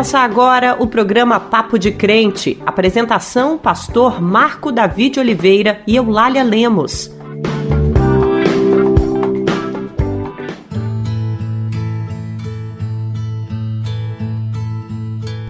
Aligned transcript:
Começa 0.00 0.20
agora 0.20 0.76
o 0.78 0.86
programa 0.86 1.38
Papo 1.38 1.78
de 1.78 1.92
Crente. 1.92 2.58
Apresentação: 2.64 3.58
Pastor 3.58 4.18
Marco 4.18 4.72
David 4.72 5.20
Oliveira 5.20 5.82
e 5.86 5.94
Eulália 5.94 6.42
Lemos. 6.42 7.14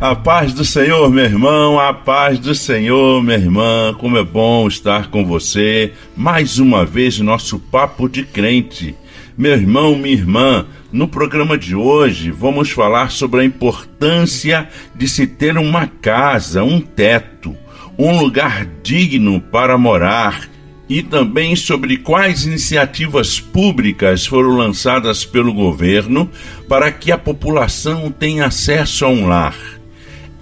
A 0.00 0.17
paz 0.17 0.53
do 0.53 0.64
Senhor, 0.64 1.09
meu 1.11 1.27
irmão, 1.27 1.79
a 1.79 1.95
paz 1.95 2.41
do 2.41 2.53
Senhor, 2.53 3.23
minha 3.23 3.39
irmã. 3.39 3.95
Como 4.01 4.19
é 4.19 4.25
bom 4.25 4.67
estar 4.67 5.11
com 5.11 5.25
você 5.25 5.93
mais 6.17 6.59
uma 6.59 6.85
vez 6.85 7.21
no 7.21 7.25
nosso 7.25 7.61
Papo 7.61 8.09
de 8.09 8.25
Crente. 8.25 8.96
Meu 9.41 9.52
irmão, 9.52 9.96
minha 9.96 10.12
irmã, 10.12 10.66
no 10.93 11.09
programa 11.09 11.57
de 11.57 11.75
hoje 11.75 12.30
vamos 12.30 12.70
falar 12.72 13.11
sobre 13.11 13.40
a 13.40 13.45
importância 13.45 14.68
de 14.94 15.08
se 15.08 15.26
ter 15.26 15.57
uma 15.57 15.86
casa, 15.86 16.62
um 16.62 16.79
teto, 16.79 17.57
um 17.98 18.21
lugar 18.21 18.67
digno 18.82 19.40
para 19.40 19.79
morar 19.79 20.46
e 20.86 21.03
também 21.03 21.57
sobre 21.57 21.96
quais 21.96 22.45
iniciativas 22.45 23.40
públicas 23.40 24.26
foram 24.26 24.58
lançadas 24.58 25.25
pelo 25.25 25.54
governo 25.54 26.31
para 26.68 26.93
que 26.93 27.11
a 27.11 27.17
população 27.17 28.12
tenha 28.12 28.45
acesso 28.45 29.07
a 29.07 29.09
um 29.09 29.26
lar. 29.26 29.57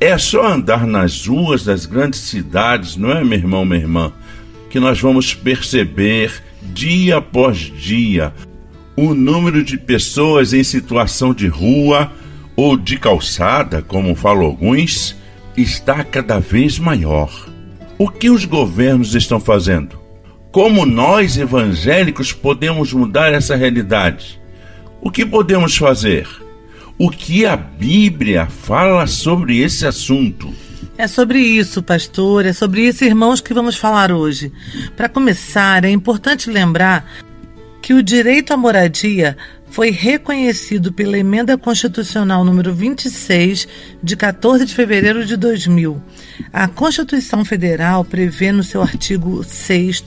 É 0.00 0.18
só 0.18 0.44
andar 0.44 0.84
nas 0.88 1.24
ruas 1.24 1.62
das 1.62 1.86
grandes 1.86 2.18
cidades, 2.18 2.96
não 2.96 3.12
é, 3.12 3.22
meu 3.22 3.38
irmão, 3.38 3.64
minha 3.64 3.80
irmã, 3.80 4.12
que 4.68 4.80
nós 4.80 5.00
vamos 5.00 5.32
perceber 5.34 6.42
dia 6.60 7.18
após 7.18 7.58
dia 7.58 8.32
o 9.00 9.14
número 9.14 9.62
de 9.62 9.78
pessoas 9.78 10.52
em 10.52 10.64
situação 10.64 11.32
de 11.32 11.46
rua 11.46 12.10
ou 12.56 12.76
de 12.76 12.98
calçada, 12.98 13.80
como 13.80 14.16
falam 14.16 14.44
alguns, 14.44 15.14
está 15.56 16.02
cada 16.02 16.40
vez 16.40 16.80
maior. 16.80 17.48
O 17.96 18.08
que 18.08 18.28
os 18.28 18.44
governos 18.44 19.14
estão 19.14 19.38
fazendo? 19.38 20.00
Como 20.50 20.84
nós 20.84 21.38
evangélicos 21.38 22.32
podemos 22.32 22.92
mudar 22.92 23.32
essa 23.32 23.54
realidade? 23.54 24.40
O 25.00 25.12
que 25.12 25.24
podemos 25.24 25.76
fazer? 25.76 26.26
O 26.98 27.08
que 27.08 27.46
a 27.46 27.56
Bíblia 27.56 28.46
fala 28.46 29.06
sobre 29.06 29.60
esse 29.60 29.86
assunto? 29.86 30.52
É 30.96 31.06
sobre 31.06 31.38
isso, 31.38 31.80
pastor, 31.84 32.44
é 32.44 32.52
sobre 32.52 32.88
isso, 32.88 33.04
irmãos, 33.04 33.40
que 33.40 33.54
vamos 33.54 33.76
falar 33.76 34.10
hoje. 34.10 34.50
Para 34.96 35.08
começar, 35.08 35.84
é 35.84 35.90
importante 35.90 36.50
lembrar 36.50 37.08
que 37.88 37.94
o 37.94 38.02
direito 38.02 38.52
à 38.52 38.56
moradia 38.58 39.34
foi 39.70 39.90
reconhecido 39.90 40.92
pela 40.92 41.16
Emenda 41.16 41.56
Constitucional 41.56 42.44
número 42.44 42.74
26, 42.74 43.66
de 44.02 44.14
14 44.14 44.66
de 44.66 44.74
fevereiro 44.74 45.24
de 45.24 45.38
2000. 45.38 45.98
A 46.52 46.68
Constituição 46.68 47.46
Federal 47.46 48.04
prevê 48.04 48.52
no 48.52 48.62
seu 48.62 48.82
artigo 48.82 49.42
6 49.42 50.04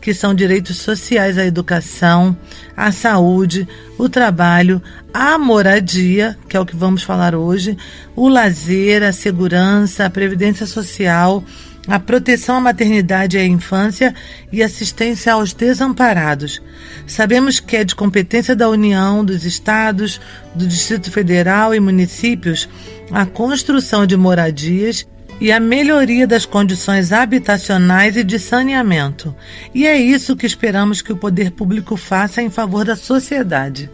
que 0.00 0.14
são 0.14 0.32
direitos 0.32 0.76
sociais 0.76 1.36
à 1.36 1.44
educação, 1.44 2.36
à 2.76 2.92
saúde, 2.92 3.66
o 3.98 4.08
trabalho, 4.08 4.80
a 5.12 5.36
moradia, 5.36 6.38
que 6.48 6.56
é 6.56 6.60
o 6.60 6.66
que 6.66 6.76
vamos 6.76 7.02
falar 7.02 7.34
hoje, 7.34 7.76
o 8.14 8.28
lazer, 8.28 9.02
a 9.02 9.12
segurança, 9.12 10.06
a 10.06 10.10
previdência 10.10 10.64
social, 10.64 11.42
a 11.86 11.98
proteção 11.98 12.56
à 12.56 12.60
maternidade 12.60 13.36
e 13.36 13.40
à 13.40 13.46
infância 13.46 14.14
e 14.52 14.62
assistência 14.62 15.32
aos 15.32 15.52
desamparados. 15.52 16.60
Sabemos 17.06 17.60
que 17.60 17.76
é 17.76 17.84
de 17.84 17.94
competência 17.94 18.56
da 18.56 18.68
União, 18.68 19.24
dos 19.24 19.44
estados, 19.44 20.20
do 20.54 20.66
Distrito 20.66 21.10
Federal 21.10 21.74
e 21.74 21.80
municípios 21.80 22.68
a 23.10 23.24
construção 23.24 24.04
de 24.04 24.16
moradias 24.16 25.06
e 25.40 25.52
a 25.52 25.60
melhoria 25.60 26.26
das 26.26 26.46
condições 26.46 27.12
habitacionais 27.12 28.16
e 28.16 28.24
de 28.24 28.38
saneamento. 28.38 29.34
E 29.74 29.86
é 29.86 29.96
isso 29.96 30.36
que 30.36 30.46
esperamos 30.46 31.02
que 31.02 31.12
o 31.12 31.16
poder 31.16 31.52
público 31.52 31.96
faça 31.96 32.42
em 32.42 32.50
favor 32.50 32.84
da 32.84 32.96
sociedade. 32.96 33.90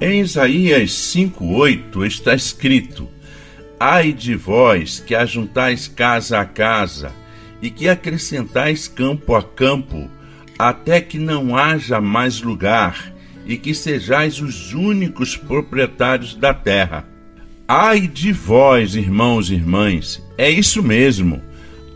Em 0.00 0.20
Isaías 0.20 0.90
5:8 0.90 2.04
está 2.06 2.34
escrito: 2.34 3.08
Ai 3.78 4.12
de 4.12 4.34
vós 4.34 4.98
que 4.98 5.14
ajuntais 5.14 5.86
casa 5.86 6.40
a 6.40 6.44
casa 6.44 7.19
e 7.62 7.70
que 7.70 7.88
acrescentais 7.88 8.88
campo 8.88 9.34
a 9.34 9.42
campo, 9.42 10.10
até 10.58 11.00
que 11.00 11.18
não 11.18 11.56
haja 11.56 12.00
mais 12.00 12.40
lugar, 12.40 13.14
e 13.46 13.56
que 13.56 13.74
sejais 13.74 14.40
os 14.40 14.72
únicos 14.72 15.36
proprietários 15.36 16.34
da 16.34 16.54
terra. 16.54 17.06
Ai 17.66 18.00
de 18.06 18.32
vós, 18.32 18.94
irmãos 18.94 19.50
e 19.50 19.54
irmãs, 19.54 20.22
é 20.36 20.50
isso 20.50 20.82
mesmo. 20.82 21.40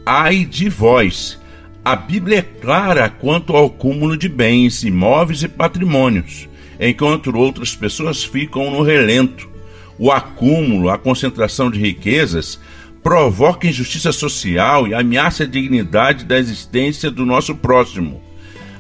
Ai 0.07 0.45
de 0.45 0.69
vós. 0.69 1.39
A 1.85 1.95
Bíblia 1.95 2.39
é 2.39 2.43
clara 2.43 3.09
quanto 3.11 3.55
ao 3.55 3.69
cúmulo 3.69 4.17
de 4.17 4.29
bens, 4.29 4.85
imóveis 4.85 5.43
e 5.43 5.49
patrimônios, 5.49 6.49
enquanto 6.81 7.37
outras 7.37 7.75
pessoas 7.75 8.25
ficam 8.25 8.71
no 8.71 8.83
relento. 8.83 9.49
O 9.99 10.11
acúmulo, 10.11 10.89
a 10.89 10.97
concentração 10.97 11.71
de 11.71 11.79
riquezas 11.79 12.59
provoca 13.05 13.69
injustiça 13.69 14.11
social 14.13 14.89
e 14.89 14.95
ameaça 14.95 15.43
a 15.43 15.47
dignidade 15.47 16.25
da 16.25 16.39
existência 16.39 17.11
do 17.11 17.27
nosso 17.27 17.55
próximo. 17.55 18.23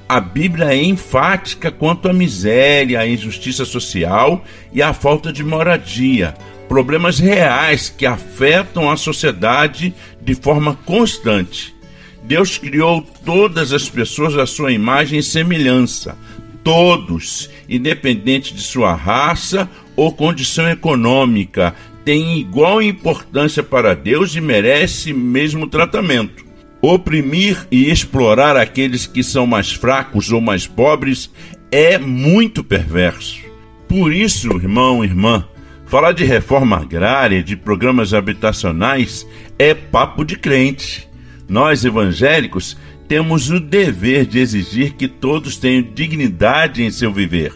A 0.08 0.18
Bíblia 0.18 0.72
é 0.72 0.82
enfática 0.82 1.70
quanto 1.70 2.08
à 2.08 2.12
miséria, 2.12 3.00
à 3.00 3.06
injustiça 3.06 3.66
social 3.66 4.42
e 4.72 4.80
à 4.80 4.94
falta 4.94 5.30
de 5.30 5.44
moradia, 5.44 6.34
problemas 6.66 7.18
reais 7.18 7.90
que 7.90 8.06
afetam 8.06 8.90
a 8.90 8.96
sociedade 8.96 9.94
de 10.22 10.34
forma 10.34 10.74
constante. 10.86 11.74
Deus 12.22 12.56
criou 12.56 13.02
todas 13.26 13.74
as 13.74 13.90
pessoas 13.90 14.38
à 14.38 14.46
sua 14.46 14.72
imagem 14.72 15.18
e 15.18 15.22
semelhança, 15.22 16.16
todos, 16.62 17.50
independente 17.68 18.54
de 18.54 18.62
sua 18.62 18.94
raça 18.94 19.68
ou 19.94 20.10
condição 20.12 20.66
econômica, 20.68 21.74
tem 22.04 22.38
igual 22.38 22.82
importância 22.82 23.62
para 23.62 23.94
Deus 23.94 24.34
e 24.36 24.40
merece 24.40 25.12
mesmo 25.12 25.66
tratamento. 25.66 26.44
Oprimir 26.82 27.66
e 27.70 27.90
explorar 27.90 28.56
aqueles 28.56 29.06
que 29.06 29.22
são 29.22 29.46
mais 29.46 29.72
fracos 29.72 30.30
ou 30.30 30.40
mais 30.40 30.66
pobres 30.66 31.30
é 31.72 31.98
muito 31.98 32.62
perverso. 32.62 33.40
Por 33.88 34.12
isso, 34.12 34.48
irmão, 34.56 35.02
irmã, 35.02 35.48
falar 35.86 36.12
de 36.12 36.24
reforma 36.24 36.76
agrária, 36.76 37.42
de 37.42 37.56
programas 37.56 38.12
habitacionais, 38.12 39.26
é 39.58 39.72
papo 39.72 40.24
de 40.24 40.36
crente. 40.36 41.08
Nós, 41.48 41.84
evangélicos, 41.84 42.76
temos 43.08 43.50
o 43.50 43.58
dever 43.58 44.26
de 44.26 44.38
exigir 44.38 44.92
que 44.92 45.08
todos 45.08 45.56
tenham 45.56 45.88
dignidade 45.94 46.82
em 46.82 46.90
seu 46.90 47.12
viver. 47.12 47.52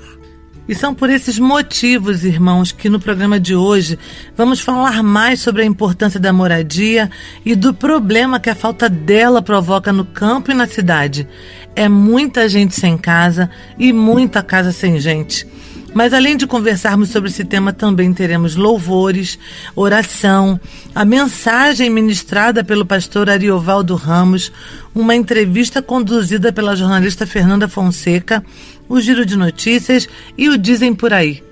E 0.69 0.75
são 0.75 0.95
por 0.95 1.09
esses 1.09 1.39
motivos, 1.39 2.25
irmãos, 2.25 2.73
que 2.73 2.91
no 2.91 3.01
programa 3.01 3.41
de 3.41 3.55
hoje 3.55 3.99
vamos 4.37 4.61
falar 4.61 5.03
mais 5.03 5.41
sobre 5.41 5.63
a 5.63 5.65
importância 5.65 6.21
da 6.21 6.31
moradia 6.31 7.11
e 7.43 7.55
do 7.55 7.73
problema 7.73 8.39
que 8.39 8.51
a 8.51 8.55
falta 8.55 8.87
dela 8.87 9.41
provoca 9.41 9.95
no 9.95 10.05
campo 10.05 10.51
e 10.51 10.55
na 10.55 10.67
cidade. 10.67 11.27
É 11.75 11.89
muita 11.89 12.47
gente 12.51 12.75
sem 12.75 12.99
casa 12.99 13.49
e 13.79 13.95
muita 13.95 14.43
casa 14.43 14.71
sem 14.71 15.01
gente. 15.01 15.47
Mas 15.95 16.13
além 16.13 16.37
de 16.37 16.47
conversarmos 16.47 17.09
sobre 17.09 17.31
esse 17.31 17.45
tema, 17.45 17.73
também 17.73 18.13
teremos 18.13 18.55
louvores, 18.55 19.39
oração, 19.75 20.61
a 20.95 21.05
mensagem 21.05 21.89
ministrada 21.89 22.63
pelo 22.63 22.85
pastor 22.85 23.31
Ariovaldo 23.31 23.95
Ramos, 23.95 24.53
uma 24.95 25.15
entrevista 25.15 25.81
conduzida 25.81 26.53
pela 26.53 26.77
jornalista 26.77 27.27
Fernanda 27.27 27.67
Fonseca, 27.69 28.45
o 28.89 29.01
giro 29.01 29.27
de 29.27 29.37
notícias 29.37 30.09
e 30.37 30.49
o 30.49 30.57
Dizem 30.57 30.95
por 30.95 31.13
aí. 31.13 31.43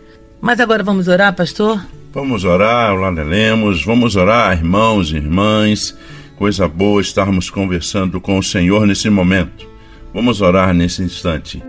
Mas 0.41 0.60
agora 0.60 0.82
vamos 0.82 1.08
orar, 1.08 1.34
pastor? 1.34 1.84
Vamos 2.12 2.44
orar, 2.44 2.94
Lana 2.94 3.22
Lemos, 3.22 3.84
vamos 3.84 4.16
orar, 4.16 4.56
irmãos 4.56 5.10
e 5.10 5.16
irmãs. 5.16 5.97
Coisa 6.36 6.66
boa 6.66 7.00
estarmos 7.00 7.50
conversando 7.50 8.21
com 8.21 8.38
o 8.38 8.42
Senhor 8.42 8.86
nesse 8.86 9.10
momento. 9.10 9.68
Vamos 10.15 10.41
orar 10.41 10.72
nesse 10.72 11.03
instante. 11.03 11.62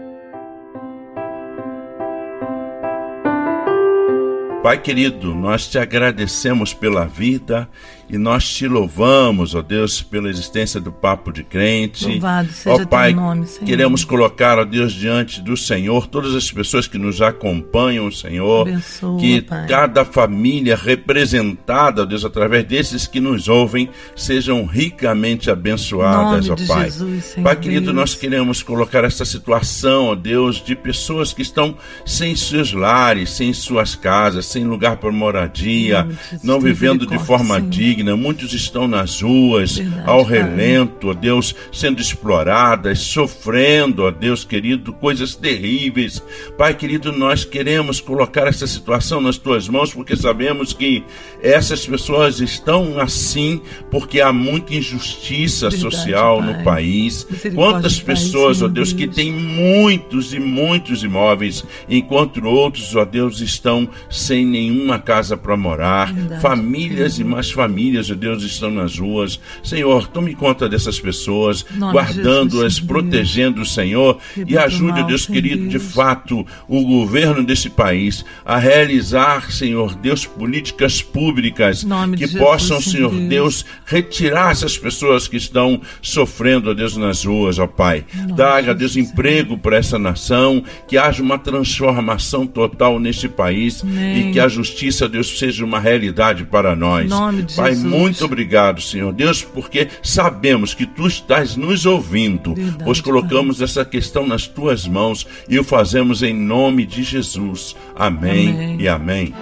Pai 4.63 4.81
querido, 4.81 5.33
nós 5.33 5.67
te 5.67 5.79
agradecemos 5.79 6.73
pela 6.73 7.05
vida 7.05 7.69
e 8.09 8.18
nós 8.18 8.48
te 8.48 8.68
louvamos, 8.68 9.54
ó 9.54 9.62
Deus, 9.62 10.01
pela 10.01 10.30
existência 10.30 10.80
do 10.80 10.92
Papo 10.92 11.31
de 11.31 11.44
Crente. 11.44 12.07
Louvado 12.07 12.50
seja 12.51 12.83
ó 12.83 12.86
Pai, 12.86 13.13
teu 13.13 13.21
nome, 13.21 13.45
Senhor. 13.48 13.65
queremos 13.65 14.06
colocar, 14.06 14.57
ó 14.57 14.63
Deus, 14.63 14.94
diante 14.94 15.42
do 15.42 15.57
Senhor 15.57 16.07
todas 16.07 16.33
as 16.33 16.50
pessoas 16.50 16.88
que 16.88 16.98
nos 16.98 17.21
acompanham, 17.21 18.09
Senhor. 18.09 18.68
Abençoa, 18.68 19.19
que 19.19 19.42
Pai. 19.42 19.68
cada 19.68 20.06
família 20.06 20.75
representada, 20.75 22.04
ó 22.04 22.06
Deus, 22.06 22.24
através 22.24 22.63
desses 22.65 23.07
que 23.07 23.19
nos 23.19 23.50
ouvem, 23.50 23.89
sejam 24.15 24.65
ricamente 24.65 25.51
abençoadas, 25.51 26.50
ó 26.50 26.56
Pai. 26.56 26.86
Jesus, 26.86 27.25
Senhor 27.25 27.44
Pai 27.44 27.56
querido, 27.57 27.88
Deus. 27.88 27.95
nós 27.95 28.15
queremos 28.15 28.63
colocar 28.63 29.04
essa 29.04 29.25
situação, 29.25 30.06
ó 30.06 30.15
Deus, 30.15 30.63
de 30.63 30.75
pessoas 30.75 31.33
que 31.33 31.42
estão 31.42 31.75
sem 32.06 32.38
seus 32.38 32.71
lares, 32.71 33.31
sem 33.31 33.51
suas 33.51 33.95
casas, 33.95 34.45
sem 34.45 34.63
lugar 34.63 34.95
para 34.95 35.12
moradia, 35.12 36.07
não 36.42 36.62
vivendo 36.62 37.06
de 37.06 37.19
forma 37.19 37.59
sim. 37.59 37.69
Digna. 37.97 38.15
Muitos 38.15 38.53
estão 38.53 38.88
nas 38.88 39.21
ruas, 39.21 39.77
Verdade, 39.77 40.09
ao 40.09 40.23
relento, 40.23 41.09
ó 41.09 41.13
Deus, 41.13 41.55
sendo 41.71 42.01
exploradas, 42.01 42.99
sofrendo, 42.99 44.03
ó 44.03 44.11
Deus 44.11 44.44
querido, 44.44 44.94
coisas 44.94 45.35
terríveis. 45.35 46.23
Pai 46.57 46.73
querido, 46.73 47.11
nós 47.11 47.44
queremos 47.44 47.99
colocar 47.99 48.47
essa 48.47 48.67
situação 48.67 49.19
nas 49.19 49.38
tuas 49.38 49.67
mãos 49.67 49.94
porque 49.94 50.15
sabemos 50.15 50.73
que 50.73 51.03
essas 51.41 51.85
pessoas 51.85 52.39
estão 52.39 52.99
assim 52.99 53.61
porque 53.89 54.21
há 54.21 54.31
muita 54.31 54.75
injustiça 54.75 55.69
Verdade, 55.69 55.81
social 55.81 56.38
pai. 56.39 56.53
no 56.53 56.63
país. 56.63 57.27
Quantas 57.55 57.99
pessoas, 57.99 58.61
ó 58.61 58.67
Deus, 58.67 58.94
Deus, 58.94 58.94
que 58.94 59.07
têm 59.07 59.31
muitos 59.31 60.33
e 60.33 60.39
muitos 60.39 61.03
imóveis, 61.03 61.63
enquanto 61.89 62.45
outros, 62.45 62.95
ó 62.95 63.03
Deus, 63.03 63.41
estão 63.41 63.89
sem 64.09 64.45
nenhuma 64.45 64.99
casa 64.99 65.35
para 65.35 65.57
morar. 65.57 66.13
Verdade, 66.13 66.41
famílias 66.41 67.19
e 67.19 67.23
mais 67.23 67.51
famílias, 67.51 67.86
ó 68.11 68.15
Deus, 68.15 68.43
estão 68.43 68.71
nas 68.71 68.97
ruas. 68.97 69.39
Senhor, 69.63 70.07
tome 70.07 70.33
conta 70.35 70.67
dessas 70.67 70.99
pessoas, 70.99 71.65
guardando-as, 71.77 72.79
protegendo 72.79 73.61
o 73.61 73.65
Senhor 73.65 74.17
e 74.35 74.57
ajude, 74.57 75.01
ó 75.01 75.03
Deus 75.03 75.25
querido, 75.25 75.67
de 75.67 75.79
fato, 75.79 76.45
o 76.67 76.83
governo 76.83 77.43
desse 77.43 77.69
país 77.69 78.25
a 78.45 78.57
realizar, 78.57 79.51
Senhor 79.51 79.95
Deus, 79.95 80.25
políticas 80.25 81.01
públicas 81.01 81.85
que 82.17 82.27
possam, 82.37 82.81
Senhor 82.81 83.13
Deus, 83.27 83.65
retirar 83.85 84.51
essas 84.51 84.77
pessoas 84.77 85.27
que 85.27 85.37
estão 85.37 85.81
sofrendo, 86.01 86.71
ó 86.71 86.73
Deus, 86.73 86.97
nas 86.97 87.23
ruas, 87.23 87.59
ó 87.59 87.67
Pai. 87.67 88.05
Dá, 88.35 88.59
ó 88.67 88.73
Deus, 88.73 88.95
emprego 88.95 89.57
para 89.57 89.77
essa 89.77 89.99
nação, 89.99 90.63
que 90.87 90.97
haja 90.97 91.21
uma 91.21 91.37
transformação 91.37 92.45
total 92.47 92.99
neste 92.99 93.27
país 93.27 93.83
Amém. 93.83 94.29
e 94.29 94.33
que 94.33 94.39
a 94.39 94.47
justiça, 94.47 95.07
Deus, 95.07 95.37
seja 95.37 95.63
uma 95.63 95.79
realidade 95.79 96.45
para 96.45 96.75
nós. 96.75 97.09
Pai. 97.55 97.76
Muito 97.83 98.25
obrigado, 98.25 98.81
Senhor 98.81 99.13
Deus, 99.13 99.44
porque 99.44 99.88
sabemos 100.01 100.74
que 100.74 100.85
tu 100.85 101.07
estás 101.07 101.56
nos 101.56 101.85
ouvindo, 101.85 102.53
Verdade, 102.53 102.83
pois 102.83 103.01
colocamos 103.01 103.57
Pai. 103.57 103.65
essa 103.65 103.85
questão 103.85 104.25
nas 104.25 104.47
tuas 104.47 104.88
mãos 104.88 105.27
e 105.47 105.59
o 105.59 105.63
fazemos 105.63 106.24
em 106.24 106.33
nome 106.33 106.85
de 106.85 107.03
Jesus. 107.03 107.75
Amém, 107.95 108.50
amém. 108.50 108.77
e 108.79 108.88
amém. 108.88 109.33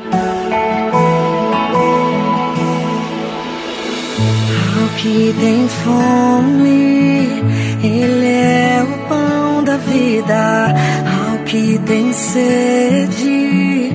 que 5.06 5.36
tem 5.40 5.68
fome, 5.68 7.28
Ele 7.84 8.26
é 8.26 8.84
o 8.84 9.08
pão 9.08 9.64
da 9.64 9.78
vida. 9.78 10.74
Ao 11.30 11.38
que 11.46 11.80
tem 11.86 12.12
sede, 12.12 13.94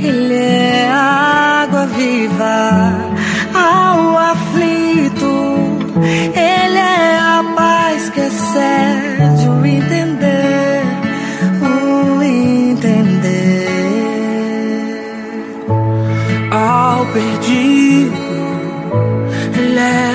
Ele 0.00 0.34
é 0.34 0.88
a 0.88 1.62
água 1.64 1.86
viva. 1.86 3.11
Ao 3.92 4.16
aflito, 4.16 5.32
Ele 6.34 6.78
é 6.78 7.18
a 7.18 7.44
paz 7.54 8.08
que 8.08 8.20
excede 8.20 9.48
o 9.50 9.66
entender, 9.66 10.82
o 11.60 12.22
entender. 12.22 13.68
Ao 16.50 17.04
perdido, 17.06 18.12
Ele 19.58 19.78
é 19.78 20.12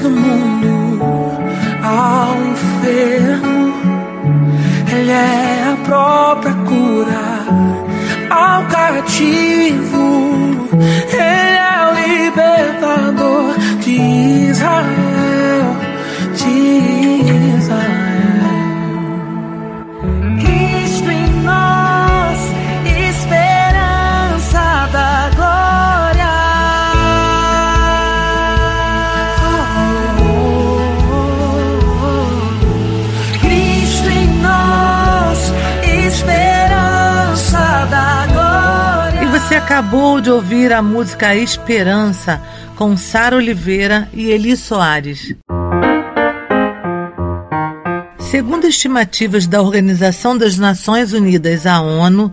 do 0.00 0.10
mundo 0.10 1.38
ao 1.80 2.34
enfermo. 2.52 3.72
Ele 4.92 5.10
é 5.12 5.72
a 5.72 5.76
própria 5.84 6.54
cura 6.54 7.46
ao 8.30 8.64
cativo. 8.66 9.83
Acabou 39.64 40.20
de 40.20 40.30
ouvir 40.30 40.74
a 40.74 40.82
música 40.82 41.34
Esperança 41.34 42.38
com 42.76 42.98
Sara 42.98 43.34
Oliveira 43.34 44.06
e 44.12 44.26
Eli 44.26 44.58
Soares. 44.58 45.34
Segundo 48.18 48.66
estimativas 48.66 49.46
da 49.46 49.62
Organização 49.62 50.36
das 50.36 50.58
Nações 50.58 51.14
Unidas, 51.14 51.64
a 51.64 51.80
ONU, 51.80 52.30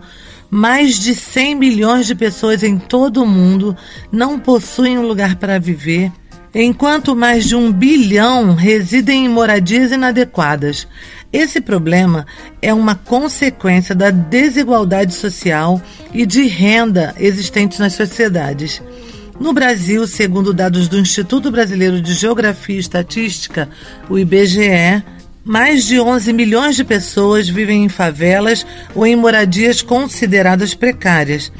mais 0.50 0.98
de 0.98 1.14
100 1.14 1.54
milhões 1.54 2.06
de 2.06 2.14
pessoas 2.14 2.62
em 2.62 2.78
todo 2.78 3.22
o 3.22 3.26
mundo 3.26 3.74
não 4.12 4.38
possuem 4.38 4.98
um 4.98 5.06
lugar 5.06 5.36
para 5.36 5.58
viver, 5.58 6.12
enquanto 6.54 7.16
mais 7.16 7.46
de 7.46 7.56
um 7.56 7.72
bilhão 7.72 8.54
residem 8.54 9.24
em 9.24 9.28
moradias 9.30 9.90
inadequadas. 9.90 10.86
Esse 11.32 11.60
problema 11.60 12.26
é 12.60 12.74
uma 12.74 12.94
consequência 12.94 13.94
da 13.94 14.10
desigualdade 14.10 15.14
social 15.14 15.80
e 16.12 16.26
de 16.26 16.46
renda 16.46 17.14
existentes 17.18 17.78
nas 17.78 17.94
sociedades. 17.94 18.82
No 19.40 19.52
Brasil, 19.52 20.06
segundo 20.06 20.52
dados 20.52 20.88
do 20.88 20.98
Instituto 20.98 21.50
Brasileiro 21.50 22.02
de 22.02 22.12
Geografia 22.12 22.76
e 22.76 22.80
Estatística, 22.80 23.68
o 24.10 24.18
IBGE, 24.18 25.02
mais 25.42 25.84
de 25.84 25.98
11 25.98 26.32
milhões 26.32 26.76
de 26.76 26.84
pessoas 26.84 27.48
vivem 27.48 27.84
em 27.84 27.88
favelas 27.88 28.64
ou 28.94 29.06
em 29.06 29.16
moradias 29.16 29.80
consideradas 29.80 30.74
precárias. 30.74 31.50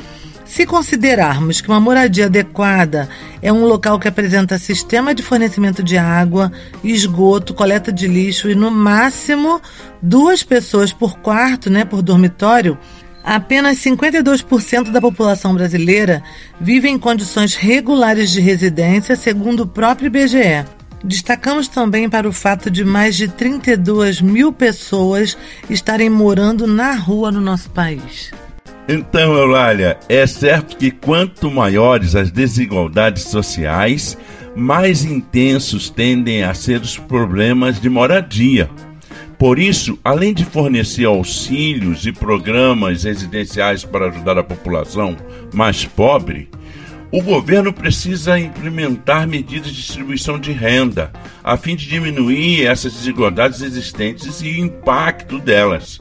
Se 0.52 0.66
considerarmos 0.66 1.62
que 1.62 1.68
uma 1.68 1.80
moradia 1.80 2.26
adequada 2.26 3.08
é 3.40 3.50
um 3.50 3.64
local 3.64 3.98
que 3.98 4.06
apresenta 4.06 4.58
sistema 4.58 5.14
de 5.14 5.22
fornecimento 5.22 5.82
de 5.82 5.96
água, 5.96 6.52
esgoto, 6.84 7.54
coleta 7.54 7.90
de 7.90 8.06
lixo 8.06 8.50
e, 8.50 8.54
no 8.54 8.70
máximo, 8.70 9.62
duas 10.02 10.42
pessoas 10.42 10.92
por 10.92 11.16
quarto, 11.20 11.70
né, 11.70 11.86
por 11.86 12.02
dormitório, 12.02 12.76
apenas 13.24 13.78
52% 13.78 14.90
da 14.90 15.00
população 15.00 15.54
brasileira 15.54 16.22
vive 16.60 16.86
em 16.86 16.98
condições 16.98 17.54
regulares 17.54 18.30
de 18.30 18.42
residência, 18.42 19.16
segundo 19.16 19.60
o 19.60 19.66
próprio 19.66 20.08
IBGE. 20.08 20.66
Destacamos 21.02 21.66
também 21.66 22.10
para 22.10 22.28
o 22.28 22.32
fato 22.32 22.70
de 22.70 22.84
mais 22.84 23.16
de 23.16 23.26
32 23.26 24.20
mil 24.20 24.52
pessoas 24.52 25.34
estarem 25.70 26.10
morando 26.10 26.66
na 26.66 26.92
rua 26.92 27.32
no 27.32 27.40
nosso 27.40 27.70
país. 27.70 28.30
Então, 28.88 29.34
Eulália, 29.36 29.96
é 30.08 30.26
certo 30.26 30.76
que 30.76 30.90
quanto 30.90 31.50
maiores 31.50 32.16
as 32.16 32.30
desigualdades 32.32 33.24
sociais, 33.24 34.18
mais 34.56 35.04
intensos 35.04 35.88
tendem 35.88 36.42
a 36.42 36.52
ser 36.52 36.80
os 36.80 36.98
problemas 36.98 37.80
de 37.80 37.88
moradia. 37.88 38.68
Por 39.38 39.58
isso, 39.58 39.98
além 40.04 40.34
de 40.34 40.44
fornecer 40.44 41.04
auxílios 41.04 42.06
e 42.06 42.12
programas 42.12 43.04
residenciais 43.04 43.84
para 43.84 44.08
ajudar 44.08 44.38
a 44.38 44.44
população 44.44 45.16
mais 45.54 45.84
pobre, 45.84 46.48
o 47.10 47.22
governo 47.22 47.72
precisa 47.72 48.38
implementar 48.38 49.28
medidas 49.28 49.70
de 49.70 49.76
distribuição 49.76 50.38
de 50.38 50.50
renda, 50.50 51.12
a 51.44 51.56
fim 51.56 51.76
de 51.76 51.86
diminuir 51.86 52.66
essas 52.66 52.92
desigualdades 52.94 53.62
existentes 53.62 54.40
e 54.42 54.48
o 54.48 54.58
impacto 54.58 55.38
delas. 55.38 56.00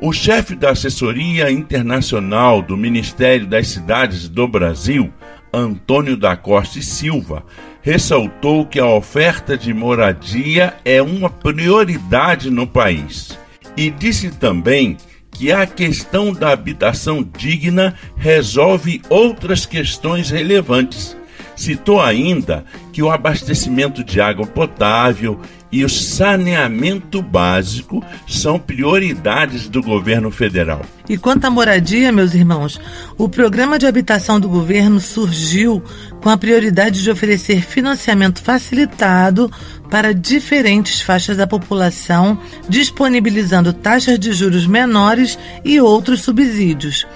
O 0.00 0.12
chefe 0.12 0.54
da 0.54 0.70
assessoria 0.70 1.50
internacional 1.50 2.62
do 2.62 2.76
Ministério 2.76 3.48
das 3.48 3.66
Cidades 3.66 4.28
do 4.28 4.46
Brasil, 4.46 5.12
Antônio 5.52 6.16
da 6.16 6.36
Costa 6.36 6.78
e 6.78 6.82
Silva, 6.82 7.44
ressaltou 7.82 8.64
que 8.64 8.78
a 8.78 8.86
oferta 8.86 9.58
de 9.58 9.74
moradia 9.74 10.74
é 10.84 11.02
uma 11.02 11.28
prioridade 11.28 12.48
no 12.48 12.64
país. 12.64 13.36
E 13.76 13.90
disse 13.90 14.30
também 14.30 14.96
que 15.32 15.50
a 15.50 15.66
questão 15.66 16.32
da 16.32 16.52
habitação 16.52 17.28
digna 17.36 17.96
resolve 18.16 19.02
outras 19.08 19.66
questões 19.66 20.30
relevantes. 20.30 21.16
Citou 21.56 22.00
ainda 22.00 22.64
que 22.92 23.02
o 23.02 23.10
abastecimento 23.10 24.04
de 24.04 24.20
água 24.20 24.46
potável 24.46 25.40
e 25.70 25.84
o 25.84 25.88
saneamento 25.88 27.20
básico 27.20 28.02
são 28.26 28.58
prioridades 28.58 29.68
do 29.68 29.82
governo 29.82 30.30
federal. 30.30 30.82
E 31.08 31.16
quanto 31.16 31.44
à 31.44 31.50
moradia, 31.50 32.12
meus 32.12 32.34
irmãos, 32.34 32.80
o 33.16 33.28
programa 33.28 33.78
de 33.78 33.86
habitação 33.86 34.38
do 34.38 34.48
governo 34.48 35.00
surgiu 35.00 35.82
com 36.22 36.28
a 36.28 36.36
prioridade 36.36 37.02
de 37.02 37.10
oferecer 37.10 37.62
financiamento 37.62 38.42
facilitado 38.42 39.50
para 39.90 40.12
diferentes 40.12 41.00
faixas 41.00 41.36
da 41.36 41.46
população, 41.46 42.38
disponibilizando 42.68 43.72
taxas 43.72 44.18
de 44.18 44.32
juros 44.32 44.66
menores 44.66 45.38
e 45.64 45.80
outros 45.80 46.22
subsídios. 46.22 47.06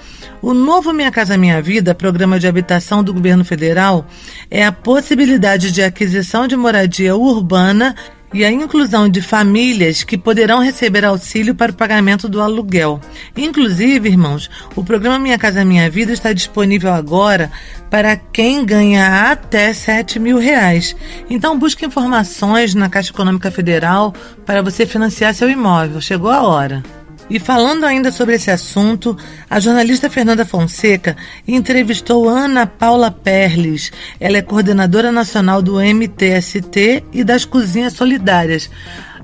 O 0.41 0.53
novo 0.53 0.91
Minha 0.91 1.09
Casa 1.09 1.37
Minha 1.37 1.61
Vida, 1.61 1.95
programa 1.95 2.37
de 2.37 2.47
habitação 2.47 3.01
do 3.01 3.13
governo 3.13 3.45
federal, 3.45 4.05
é 4.51 4.65
a 4.65 4.73
possibilidade 4.73 5.71
de 5.71 5.81
aquisição 5.81 6.47
de 6.47 6.55
moradia 6.57 7.15
urbana 7.15 7.95
e 8.33 8.43
a 8.43 8.51
inclusão 8.51 9.07
de 9.07 9.21
famílias 9.21 10.03
que 10.03 10.17
poderão 10.17 10.59
receber 10.59 11.05
auxílio 11.05 11.53
para 11.53 11.71
o 11.71 11.75
pagamento 11.75 12.27
do 12.27 12.41
aluguel. 12.41 12.99
Inclusive, 13.37 14.09
irmãos, 14.09 14.49
o 14.75 14.83
programa 14.83 15.19
Minha 15.19 15.37
Casa 15.37 15.63
Minha 15.63 15.89
Vida 15.89 16.11
está 16.11 16.33
disponível 16.33 16.91
agora 16.91 17.51
para 17.89 18.15
quem 18.15 18.65
ganha 18.65 19.31
até 19.31 19.73
7 19.73 20.19
mil 20.19 20.39
reais. 20.39 20.95
Então 21.29 21.59
busque 21.59 21.85
informações 21.85 22.73
na 22.73 22.89
Caixa 22.89 23.11
Econômica 23.11 23.51
Federal 23.51 24.13
para 24.45 24.61
você 24.61 24.85
financiar 24.85 25.33
seu 25.33 25.49
imóvel. 25.49 26.01
Chegou 26.01 26.31
a 26.31 26.41
hora. 26.41 27.02
E 27.29 27.39
falando 27.39 27.85
ainda 27.85 28.11
sobre 28.11 28.35
esse 28.35 28.51
assunto, 28.51 29.17
a 29.49 29.59
jornalista 29.59 30.09
Fernanda 30.09 30.45
Fonseca 30.45 31.15
entrevistou 31.47 32.27
Ana 32.27 32.67
Paula 32.67 33.09
Perles. 33.09 33.91
Ela 34.19 34.37
é 34.37 34.41
coordenadora 34.41 35.11
nacional 35.11 35.61
do 35.61 35.79
MTST 35.79 37.03
e 37.11 37.23
das 37.23 37.45
Cozinhas 37.45 37.93
Solidárias. 37.93 38.69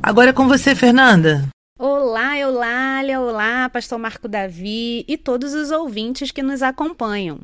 Agora 0.01 0.29
é 0.29 0.33
com 0.33 0.47
você, 0.47 0.73
Fernanda. 0.73 1.47
Olá, 1.77 2.37
Eulália, 2.37 3.21
olá, 3.21 3.69
Pastor 3.69 3.99
Marco 3.99 4.27
Davi 4.27 5.05
e 5.07 5.17
todos 5.17 5.53
os 5.53 5.71
ouvintes 5.71 6.31
que 6.31 6.43
nos 6.43 6.61
acompanham. 6.61 7.39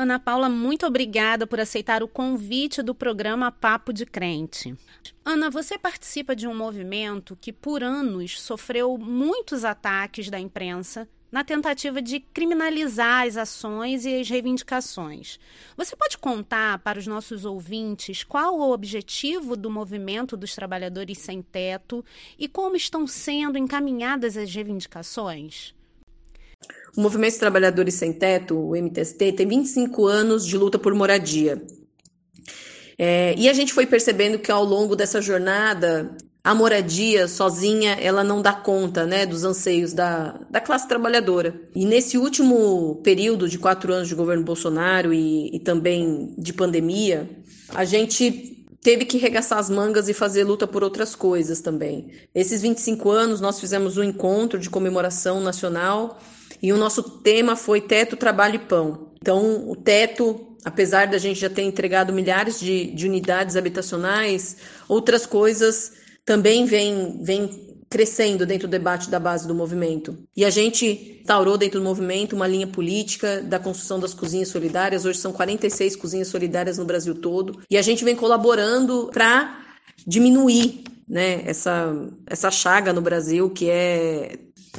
Ana 0.00 0.18
Paula, 0.18 0.48
muito 0.48 0.86
obrigada 0.86 1.46
por 1.46 1.60
aceitar 1.60 2.02
o 2.02 2.08
convite 2.08 2.80
do 2.80 2.94
programa 2.94 3.52
Papo 3.52 3.92
de 3.92 4.06
Crente. 4.06 4.74
Ana, 5.22 5.50
você 5.50 5.76
participa 5.76 6.34
de 6.34 6.48
um 6.48 6.56
movimento 6.56 7.36
que 7.38 7.52
por 7.52 7.84
anos 7.84 8.40
sofreu 8.40 8.96
muitos 8.96 9.62
ataques 9.62 10.30
da 10.30 10.40
imprensa 10.40 11.06
na 11.30 11.44
tentativa 11.44 12.00
de 12.00 12.18
criminalizar 12.18 13.26
as 13.26 13.36
ações 13.36 14.06
e 14.06 14.18
as 14.18 14.26
reivindicações. 14.26 15.38
Você 15.76 15.94
pode 15.94 16.16
contar 16.16 16.78
para 16.78 16.98
os 16.98 17.06
nossos 17.06 17.44
ouvintes 17.44 18.24
qual 18.24 18.58
o 18.58 18.72
objetivo 18.72 19.54
do 19.54 19.68
movimento 19.68 20.34
dos 20.34 20.54
trabalhadores 20.54 21.18
sem 21.18 21.42
teto 21.42 22.02
e 22.38 22.48
como 22.48 22.74
estão 22.74 23.06
sendo 23.06 23.58
encaminhadas 23.58 24.34
as 24.38 24.50
reivindicações? 24.50 25.74
O 26.96 27.00
Movimento 27.00 27.32
dos 27.32 27.38
Trabalhadores 27.38 27.94
Sem 27.94 28.12
Teto, 28.12 28.56
o 28.58 28.76
MTST, 28.76 29.32
tem 29.32 29.46
25 29.46 30.06
anos 30.06 30.46
de 30.46 30.56
luta 30.56 30.78
por 30.78 30.94
moradia. 30.94 31.62
É, 32.98 33.34
e 33.38 33.48
a 33.48 33.52
gente 33.52 33.72
foi 33.72 33.86
percebendo 33.86 34.38
que 34.38 34.50
ao 34.50 34.64
longo 34.64 34.94
dessa 34.94 35.22
jornada, 35.22 36.14
a 36.42 36.54
moradia 36.54 37.28
sozinha, 37.28 37.92
ela 37.92 38.24
não 38.24 38.42
dá 38.42 38.52
conta 38.52 39.06
né, 39.06 39.24
dos 39.24 39.44
anseios 39.44 39.92
da, 39.92 40.38
da 40.50 40.60
classe 40.60 40.88
trabalhadora. 40.88 41.54
E 41.74 41.84
nesse 41.86 42.18
último 42.18 42.96
período 43.02 43.48
de 43.48 43.58
quatro 43.58 43.92
anos 43.92 44.08
de 44.08 44.14
governo 44.14 44.44
Bolsonaro 44.44 45.12
e, 45.12 45.54
e 45.54 45.60
também 45.60 46.34
de 46.36 46.52
pandemia, 46.52 47.28
a 47.70 47.84
gente 47.84 48.59
teve 48.82 49.04
que 49.04 49.18
regaçar 49.18 49.58
as 49.58 49.68
mangas 49.68 50.08
e 50.08 50.14
fazer 50.14 50.44
luta 50.44 50.66
por 50.66 50.82
outras 50.82 51.14
coisas 51.14 51.60
também. 51.60 52.10
Esses 52.34 52.62
25 52.62 53.10
anos, 53.10 53.40
nós 53.40 53.60
fizemos 53.60 53.96
um 53.96 54.02
encontro 54.02 54.58
de 54.58 54.70
comemoração 54.70 55.40
nacional 55.40 56.18
e 56.62 56.72
o 56.72 56.76
nosso 56.76 57.02
tema 57.02 57.56
foi 57.56 57.80
teto, 57.80 58.16
trabalho 58.16 58.56
e 58.56 58.58
pão. 58.58 59.10
Então, 59.20 59.68
o 59.68 59.76
teto, 59.76 60.56
apesar 60.64 61.06
da 61.06 61.18
gente 61.18 61.40
já 61.40 61.50
ter 61.50 61.62
entregado 61.62 62.12
milhares 62.12 62.58
de, 62.58 62.86
de 62.92 63.06
unidades 63.06 63.56
habitacionais, 63.56 64.56
outras 64.88 65.26
coisas 65.26 65.92
também 66.24 66.64
vêm 66.64 67.22
vem 67.22 67.69
crescendo 67.90 68.46
dentro 68.46 68.68
do 68.68 68.70
debate 68.70 69.10
da 69.10 69.18
base 69.18 69.48
do 69.48 69.54
movimento. 69.54 70.16
E 70.36 70.44
a 70.44 70.50
gente 70.50 71.18
instaurou 71.20 71.58
dentro 71.58 71.80
do 71.80 71.84
movimento 71.84 72.36
uma 72.36 72.46
linha 72.46 72.68
política 72.68 73.42
da 73.42 73.58
construção 73.58 73.98
das 73.98 74.14
cozinhas 74.14 74.48
solidárias. 74.48 75.04
Hoje 75.04 75.18
são 75.18 75.32
46 75.32 75.96
cozinhas 75.96 76.28
solidárias 76.28 76.78
no 76.78 76.84
Brasil 76.84 77.16
todo. 77.16 77.60
E 77.68 77.76
a 77.76 77.82
gente 77.82 78.04
vem 78.04 78.14
colaborando 78.14 79.10
para 79.12 79.66
diminuir 80.06 80.84
né, 81.08 81.42
essa, 81.44 81.92
essa 82.26 82.48
chaga 82.48 82.92
no 82.92 83.00
Brasil 83.02 83.50
que 83.50 83.68
é 83.68 84.38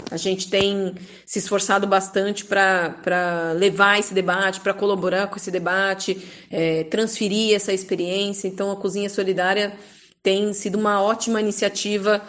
a 0.09 0.15
gente 0.15 0.49
tem 0.49 0.95
se 1.25 1.39
esforçado 1.39 1.85
bastante 1.85 2.45
para 2.45 3.53
levar 3.57 3.99
esse 3.99 4.13
debate, 4.13 4.61
para 4.61 4.73
colaborar 4.73 5.27
com 5.27 5.35
esse 5.35 5.51
debate, 5.51 6.17
é, 6.49 6.85
transferir 6.85 7.53
essa 7.53 7.73
experiência. 7.73 8.47
Então, 8.47 8.71
a 8.71 8.77
Cozinha 8.77 9.09
Solidária 9.09 9.73
tem 10.23 10.53
sido 10.53 10.77
uma 10.77 11.01
ótima 11.01 11.41
iniciativa 11.41 12.21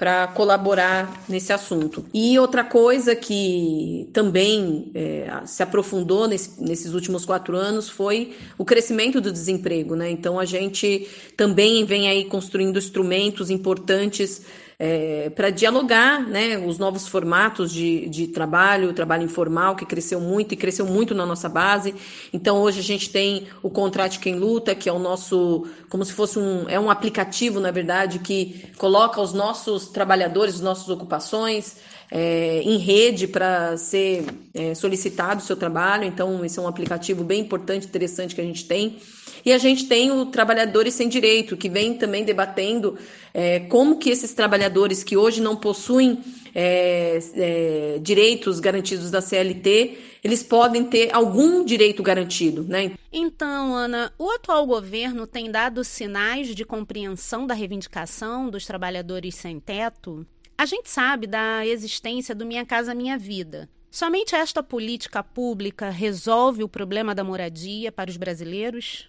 para 0.00 0.28
colaborar 0.28 1.24
nesse 1.28 1.52
assunto. 1.52 2.06
E 2.14 2.38
outra 2.38 2.64
coisa 2.64 3.14
que 3.14 4.08
também 4.14 4.90
é, 4.94 5.30
se 5.44 5.62
aprofundou 5.62 6.26
nesse, 6.26 6.58
nesses 6.58 6.94
últimos 6.94 7.26
quatro 7.26 7.54
anos 7.54 7.86
foi 7.86 8.34
o 8.56 8.64
crescimento 8.64 9.20
do 9.20 9.30
desemprego. 9.30 9.94
Né? 9.94 10.10
Então, 10.10 10.40
a 10.40 10.46
gente 10.46 11.06
também 11.36 11.84
vem 11.84 12.08
aí 12.08 12.24
construindo 12.24 12.78
instrumentos 12.78 13.50
importantes 13.50 14.40
é, 14.82 15.28
para 15.28 15.50
dialogar 15.50 16.26
né, 16.26 16.56
os 16.56 16.78
novos 16.78 17.06
formatos 17.06 17.70
de, 17.70 18.08
de 18.08 18.28
trabalho, 18.28 18.88
o 18.88 18.92
trabalho 18.94 19.24
informal, 19.24 19.76
que 19.76 19.84
cresceu 19.84 20.18
muito 20.18 20.54
e 20.54 20.56
cresceu 20.56 20.86
muito 20.86 21.14
na 21.14 21.26
nossa 21.26 21.50
base. 21.50 21.94
Então, 22.32 22.62
hoje 22.62 22.80
a 22.80 22.82
gente 22.82 23.10
tem 23.10 23.46
o 23.62 23.68
Contrate 23.68 24.18
Quem 24.18 24.36
Luta, 24.36 24.74
que 24.74 24.88
é 24.88 24.92
o 24.92 24.98
nosso, 24.98 25.66
como 25.90 26.02
se 26.02 26.14
fosse 26.14 26.38
um, 26.38 26.66
é 26.66 26.80
um 26.80 26.90
aplicativo, 26.90 27.60
na 27.60 27.70
verdade, 27.70 28.20
que 28.20 28.70
coloca 28.78 29.20
os 29.20 29.34
nossos 29.34 29.88
trabalhadores, 29.88 30.54
as 30.54 30.60
nossas 30.62 30.88
ocupações, 30.88 31.76
é, 32.10 32.60
em 32.62 32.76
rede 32.78 33.28
para 33.28 33.76
ser 33.76 34.24
é, 34.52 34.74
solicitado 34.74 35.40
o 35.40 35.44
seu 35.44 35.56
trabalho. 35.56 36.04
Então, 36.04 36.44
esse 36.44 36.58
é 36.58 36.62
um 36.62 36.66
aplicativo 36.66 37.22
bem 37.22 37.40
importante, 37.40 37.86
interessante 37.86 38.34
que 38.34 38.40
a 38.40 38.44
gente 38.44 38.64
tem. 38.64 38.98
E 39.44 39.52
a 39.52 39.58
gente 39.58 39.86
tem 39.86 40.10
o 40.10 40.26
Trabalhadores 40.26 40.94
Sem 40.94 41.08
Direito, 41.08 41.56
que 41.56 41.68
vem 41.68 41.94
também 41.94 42.24
debatendo 42.24 42.98
é, 43.32 43.60
como 43.60 43.98
que 43.98 44.10
esses 44.10 44.34
trabalhadores 44.34 45.02
que 45.02 45.16
hoje 45.16 45.40
não 45.40 45.56
possuem 45.56 46.18
é, 46.54 47.18
é, 47.34 47.98
direitos 48.02 48.60
garantidos 48.60 49.10
da 49.10 49.20
CLT, 49.20 49.98
eles 50.22 50.42
podem 50.42 50.84
ter 50.84 51.14
algum 51.14 51.64
direito 51.64 52.02
garantido, 52.02 52.64
né? 52.64 52.92
Então, 53.10 53.74
Ana, 53.74 54.12
o 54.18 54.30
atual 54.30 54.66
governo 54.66 55.26
tem 55.26 55.50
dado 55.50 55.82
sinais 55.82 56.54
de 56.54 56.64
compreensão 56.64 57.46
da 57.46 57.54
reivindicação 57.54 58.50
dos 58.50 58.66
trabalhadores 58.66 59.34
sem 59.36 59.58
teto? 59.58 60.26
A 60.60 60.66
gente 60.66 60.90
sabe 60.90 61.26
da 61.26 61.66
existência 61.66 62.34
do 62.34 62.44
Minha 62.44 62.66
Casa 62.66 62.94
Minha 62.94 63.16
Vida. 63.16 63.66
Somente 63.90 64.34
esta 64.34 64.62
política 64.62 65.24
pública 65.24 65.88
resolve 65.88 66.62
o 66.62 66.68
problema 66.68 67.14
da 67.14 67.24
moradia 67.24 67.90
para 67.90 68.10
os 68.10 68.18
brasileiros? 68.18 69.08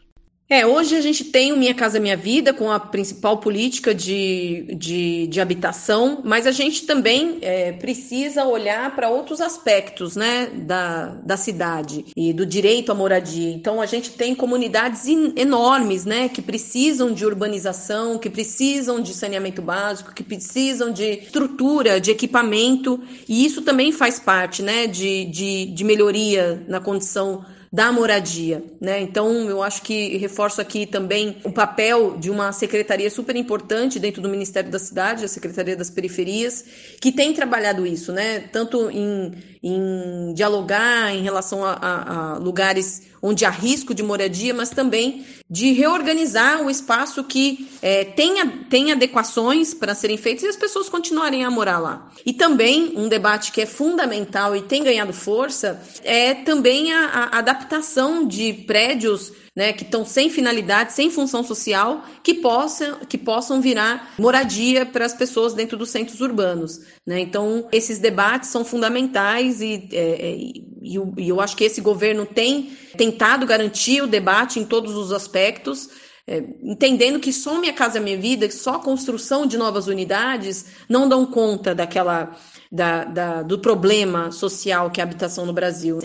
É, 0.51 0.67
hoje 0.67 0.97
a 0.97 1.01
gente 1.01 1.23
tem 1.23 1.53
o 1.53 1.57
Minha 1.57 1.73
Casa 1.73 1.97
Minha 1.97 2.17
Vida 2.17 2.53
com 2.53 2.69
a 2.69 2.77
principal 2.77 3.37
política 3.37 3.95
de, 3.95 4.65
de, 4.77 5.25
de 5.27 5.39
habitação, 5.39 6.19
mas 6.25 6.45
a 6.45 6.51
gente 6.51 6.85
também 6.85 7.37
é, 7.41 7.71
precisa 7.71 8.43
olhar 8.43 8.93
para 8.93 9.07
outros 9.07 9.39
aspectos 9.39 10.17
né, 10.17 10.47
da, 10.47 11.15
da 11.23 11.37
cidade 11.37 12.03
e 12.17 12.33
do 12.33 12.45
direito 12.45 12.91
à 12.91 12.93
moradia. 12.93 13.49
Então 13.49 13.79
a 13.79 13.85
gente 13.85 14.09
tem 14.09 14.35
comunidades 14.35 15.07
enormes 15.37 16.03
né, 16.03 16.27
que 16.27 16.41
precisam 16.41 17.13
de 17.13 17.25
urbanização, 17.25 18.17
que 18.17 18.29
precisam 18.29 18.99
de 18.99 19.13
saneamento 19.13 19.61
básico, 19.61 20.13
que 20.13 20.21
precisam 20.21 20.91
de 20.91 21.13
estrutura, 21.13 22.01
de 22.01 22.11
equipamento, 22.11 22.99
e 23.25 23.45
isso 23.45 23.61
também 23.61 23.93
faz 23.93 24.19
parte 24.19 24.61
né, 24.61 24.85
de, 24.85 25.23
de, 25.27 25.67
de 25.67 25.83
melhoria 25.85 26.61
na 26.67 26.81
condição 26.81 27.45
da 27.71 27.89
moradia, 27.89 28.61
né? 28.81 28.99
Então, 28.99 29.49
eu 29.49 29.63
acho 29.63 29.81
que 29.81 30.17
reforço 30.17 30.59
aqui 30.59 30.85
também 30.85 31.37
o 31.45 31.51
papel 31.51 32.17
de 32.17 32.29
uma 32.29 32.51
secretaria 32.51 33.09
super 33.09 33.33
importante 33.37 33.97
dentro 33.97 34.21
do 34.21 34.27
Ministério 34.27 34.69
da 34.69 34.77
Cidade, 34.77 35.23
a 35.23 35.27
Secretaria 35.27 35.77
das 35.77 35.89
Periferias, 35.89 36.65
que 36.99 37.13
tem 37.13 37.33
trabalhado 37.33 37.87
isso, 37.87 38.11
né? 38.11 38.39
Tanto 38.39 38.91
em, 38.91 39.31
em 39.63 40.33
dialogar 40.33 41.13
em 41.13 41.21
relação 41.21 41.63
a, 41.63 41.73
a, 41.73 42.33
a 42.33 42.37
lugares 42.37 43.03
onde 43.21 43.45
há 43.45 43.49
risco 43.49 43.93
de 43.93 44.01
moradia, 44.01 44.53
mas 44.53 44.71
também 44.71 45.23
de 45.47 45.71
reorganizar 45.73 46.61
o 46.63 46.69
espaço 46.69 47.23
que 47.23 47.69
é, 47.81 48.03
tenha, 48.03 48.47
tem 48.69 48.91
adequações 48.91 49.73
para 49.73 49.93
serem 49.93 50.17
feitas 50.17 50.43
e 50.43 50.47
as 50.47 50.55
pessoas 50.55 50.89
continuarem 50.89 51.45
a 51.45 51.51
morar 51.51 51.77
lá. 51.77 52.09
E 52.25 52.33
também 52.33 52.93
um 52.95 53.07
debate 53.07 53.51
que 53.51 53.61
é 53.61 53.65
fundamental 53.65 54.55
e 54.55 54.61
tem 54.63 54.83
ganhado 54.83 55.13
força 55.13 55.79
é 56.03 56.33
também 56.33 56.91
a, 56.91 57.05
a 57.05 57.37
adaptação 57.37 58.25
de 58.25 58.53
prédios 58.53 59.31
né, 59.55 59.73
que 59.73 59.83
estão 59.83 60.05
sem 60.05 60.29
finalidade, 60.29 60.93
sem 60.93 61.09
função 61.09 61.43
social, 61.43 62.03
que 62.23 62.35
possam, 62.35 62.99
que 62.99 63.17
possam 63.17 63.59
virar 63.59 64.13
moradia 64.17 64.85
para 64.85 65.05
as 65.05 65.13
pessoas 65.13 65.53
dentro 65.53 65.77
dos 65.77 65.89
centros 65.89 66.21
urbanos. 66.21 66.79
Né? 67.05 67.19
Então, 67.19 67.67
esses 67.71 67.99
debates 67.99 68.49
são 68.49 68.63
fundamentais 68.63 69.61
e, 69.61 69.89
é, 69.91 70.29
é 70.29 70.35
e, 70.81 70.95
eu, 70.95 71.13
e 71.17 71.27
eu 71.27 71.41
acho 71.41 71.55
que 71.57 71.65
esse 71.65 71.81
governo 71.81 72.25
tem 72.25 72.71
tentado 72.97 73.45
garantir 73.45 74.01
o 74.01 74.07
debate 74.07 74.59
em 74.59 74.65
todos 74.65 74.95
os 74.95 75.11
aspectos. 75.11 75.89
É, 76.25 76.41
entendendo 76.63 77.19
que 77.19 77.33
só 77.33 77.59
Minha 77.59 77.73
Casa 77.73 77.99
Minha 77.99 78.17
Vida, 78.17 78.49
só 78.51 78.75
a 78.75 78.79
construção 78.79 79.45
de 79.45 79.57
novas 79.57 79.87
unidades 79.87 80.65
não 80.87 81.09
dão 81.09 81.25
conta 81.25 81.75
daquela 81.75 82.37
da, 82.71 83.03
da, 83.03 83.43
do 83.43 83.59
problema 83.59 84.31
social 84.31 84.89
que 84.89 85.01
é 85.01 85.03
a 85.03 85.07
habitação 85.07 85.45
no 85.45 85.51
Brasil. 85.51 85.99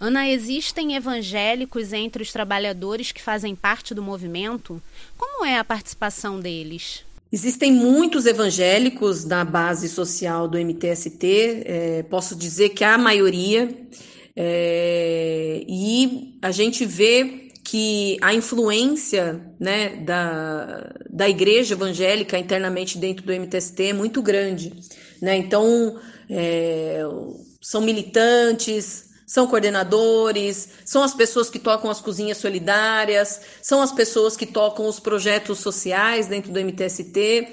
Ana, 0.00 0.26
existem 0.30 0.96
evangélicos 0.96 1.92
entre 1.92 2.22
os 2.22 2.32
trabalhadores 2.32 3.12
que 3.12 3.20
fazem 3.20 3.54
parte 3.54 3.92
do 3.94 4.02
movimento? 4.02 4.82
Como 5.18 5.44
é 5.44 5.58
a 5.58 5.64
participação 5.64 6.40
deles? 6.40 7.04
Existem 7.30 7.70
muitos 7.70 8.24
evangélicos 8.24 9.26
na 9.26 9.44
base 9.44 9.90
social 9.90 10.48
do 10.48 10.58
MTST, 10.58 11.62
é, 11.66 12.02
posso 12.04 12.34
dizer 12.34 12.70
que 12.70 12.82
a 12.82 12.96
maioria, 12.96 13.76
é, 14.34 15.62
e 15.68 16.38
a 16.40 16.50
gente 16.50 16.86
vê 16.86 17.50
que 17.62 18.16
a 18.22 18.32
influência 18.32 19.38
né, 19.60 19.96
da, 19.96 20.94
da 21.10 21.28
igreja 21.28 21.74
evangélica 21.74 22.38
internamente 22.38 22.96
dentro 22.96 23.24
do 23.24 23.32
MTST 23.32 23.82
é 23.82 23.92
muito 23.92 24.22
grande. 24.22 24.72
Né? 25.20 25.36
Então, 25.36 26.00
é, 26.28 27.02
são 27.60 27.82
militantes, 27.82 29.09
são 29.30 29.46
coordenadores, 29.46 30.68
são 30.84 31.04
as 31.04 31.14
pessoas 31.14 31.48
que 31.48 31.60
tocam 31.60 31.88
as 31.88 32.00
cozinhas 32.00 32.38
solidárias, 32.38 33.40
são 33.62 33.80
as 33.80 33.92
pessoas 33.92 34.36
que 34.36 34.44
tocam 34.44 34.88
os 34.88 34.98
projetos 34.98 35.60
sociais 35.60 36.26
dentro 36.26 36.50
do 36.50 36.58
MTST. 36.58 37.46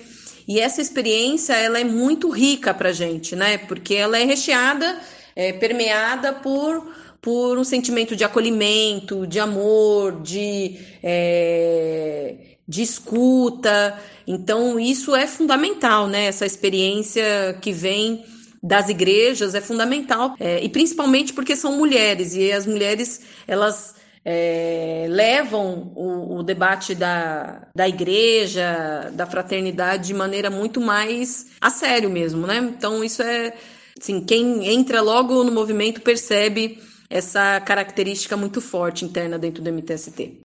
E 0.48 0.60
essa 0.60 0.82
experiência 0.82 1.54
ela 1.54 1.80
é 1.80 1.84
muito 1.84 2.32
rica 2.32 2.74
para 2.74 2.90
a 2.90 2.92
gente, 2.92 3.36
né? 3.36 3.60
Porque 3.60 3.94
ela 3.94 4.18
é 4.18 4.24
recheada, 4.24 5.00
é, 5.36 5.54
permeada 5.54 6.34
por, 6.34 6.92
por 7.22 7.60
um 7.60 7.64
sentimento 7.64 8.16
de 8.16 8.24
acolhimento, 8.24 9.28
de 9.28 9.40
amor, 9.40 10.20
de, 10.24 10.80
é, 11.04 12.56
de 12.68 12.82
escuta. 12.82 14.00
Então, 14.26 14.80
isso 14.80 15.16
é 15.16 15.28
fundamental, 15.28 16.08
né? 16.08 16.26
Essa 16.26 16.44
experiência 16.48 17.56
que 17.62 17.72
vem 17.72 18.26
das 18.62 18.90
igrejas 18.90 19.56
é 19.56 19.62
fundamental, 19.62 20.36
é, 20.40 20.64
e 20.64 20.70
principalmente 20.70 21.34
porque 21.34 21.56
são 21.56 21.78
mulheres, 21.78 22.36
e 22.36 22.52
as 22.52 22.66
mulheres, 22.66 23.22
elas 23.48 23.96
é, 24.26 25.06
levam 25.10 25.92
o, 25.96 26.40
o, 26.40 26.44
debate 26.44 26.94
da, 26.94 27.68
da 27.74 27.88
igreja, 27.88 29.10
da 29.14 29.26
fraternidade 29.26 30.08
de 30.08 30.14
maneira 30.14 30.50
muito 30.50 30.82
mais 30.82 31.48
a 31.62 31.70
sério 31.70 32.10
mesmo, 32.10 32.46
né? 32.46 32.58
Então 32.58 33.04
isso 33.04 33.24
é, 33.24 33.54
assim, 33.98 34.20
quem 34.26 34.68
entra 34.68 35.02
logo 35.02 35.46
no 35.46 35.52
movimento 35.52 36.02
percebe 36.02 36.78
essa 37.10 37.62
característica 37.62 38.36
muito 38.36 38.60
forte 38.60 39.06
interna 39.06 39.40
dentro 39.40 39.64
do 39.64 39.72
MTST. 39.72 40.47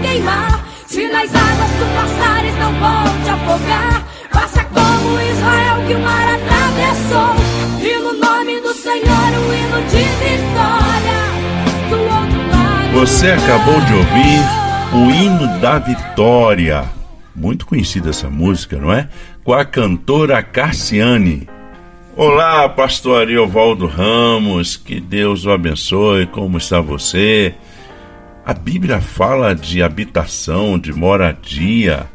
Queimar. 0.00 0.64
Se 0.86 1.08
nas 1.08 1.34
águas 1.34 1.70
tu 1.78 1.84
passares, 1.94 2.54
não 2.58 2.72
afogar. 3.34 4.04
Faça 4.32 4.64
como 4.64 5.20
Israel 5.20 5.86
que 5.86 5.94
o 5.94 6.00
mar 6.00 6.34
atravessou. 6.34 7.34
E 7.80 7.98
no 7.98 8.12
nome 8.14 8.60
do 8.60 8.72
Senhor, 8.74 9.04
o 9.04 9.54
hino 9.54 9.80
de 9.88 10.02
vitória. 10.24 11.20
Do 11.88 11.98
outro 12.00 12.50
lado. 12.50 12.92
Você 12.94 13.30
acabou 13.30 13.80
de 13.80 13.94
ouvir 13.94 14.60
o 14.92 15.10
hino 15.10 15.60
da 15.60 15.78
vitória. 15.78 16.84
Muito 17.34 17.64
conhecida 17.64 18.10
essa 18.10 18.28
música, 18.28 18.76
não 18.76 18.92
é? 18.92 19.08
Com 19.44 19.54
a 19.54 19.64
cantora 19.64 20.42
Cassiane. 20.42 21.48
Olá, 22.16 22.68
pastor 22.68 23.22
Ariovaldo 23.22 23.86
Ramos, 23.86 24.76
que 24.76 25.00
Deus 25.00 25.46
o 25.46 25.50
abençoe, 25.50 26.26
como 26.26 26.58
está 26.58 26.80
você? 26.80 27.54
A 28.44 28.54
Bíblia 28.54 29.00
fala 29.00 29.54
de 29.54 29.82
habitação, 29.82 30.78
de 30.78 30.92
moradia. 30.92 32.06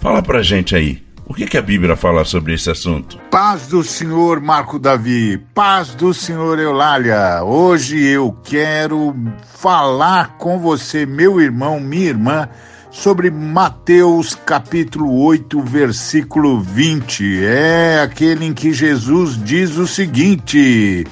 Fala 0.00 0.20
pra 0.20 0.42
gente 0.42 0.74
aí, 0.74 1.02
o 1.24 1.32
que, 1.32 1.46
que 1.46 1.56
a 1.56 1.62
Bíblia 1.62 1.96
fala 1.96 2.24
sobre 2.24 2.54
esse 2.54 2.68
assunto? 2.68 3.16
Paz 3.30 3.68
do 3.68 3.84
Senhor 3.84 4.40
Marco 4.40 4.76
Davi, 4.76 5.38
paz 5.54 5.94
do 5.94 6.12
Senhor 6.12 6.58
Eulália. 6.58 7.44
Hoje 7.44 8.04
eu 8.04 8.36
quero 8.42 9.14
falar 9.54 10.36
com 10.36 10.58
você, 10.58 11.06
meu 11.06 11.40
irmão, 11.40 11.78
minha 11.78 12.08
irmã, 12.08 12.48
sobre 12.90 13.30
Mateus 13.30 14.34
capítulo 14.34 15.16
8, 15.22 15.62
versículo 15.62 16.60
20. 16.60 17.44
É 17.44 18.00
aquele 18.02 18.46
em 18.46 18.52
que 18.52 18.72
Jesus 18.72 19.40
diz 19.42 19.76
o 19.76 19.86
seguinte: 19.86 21.06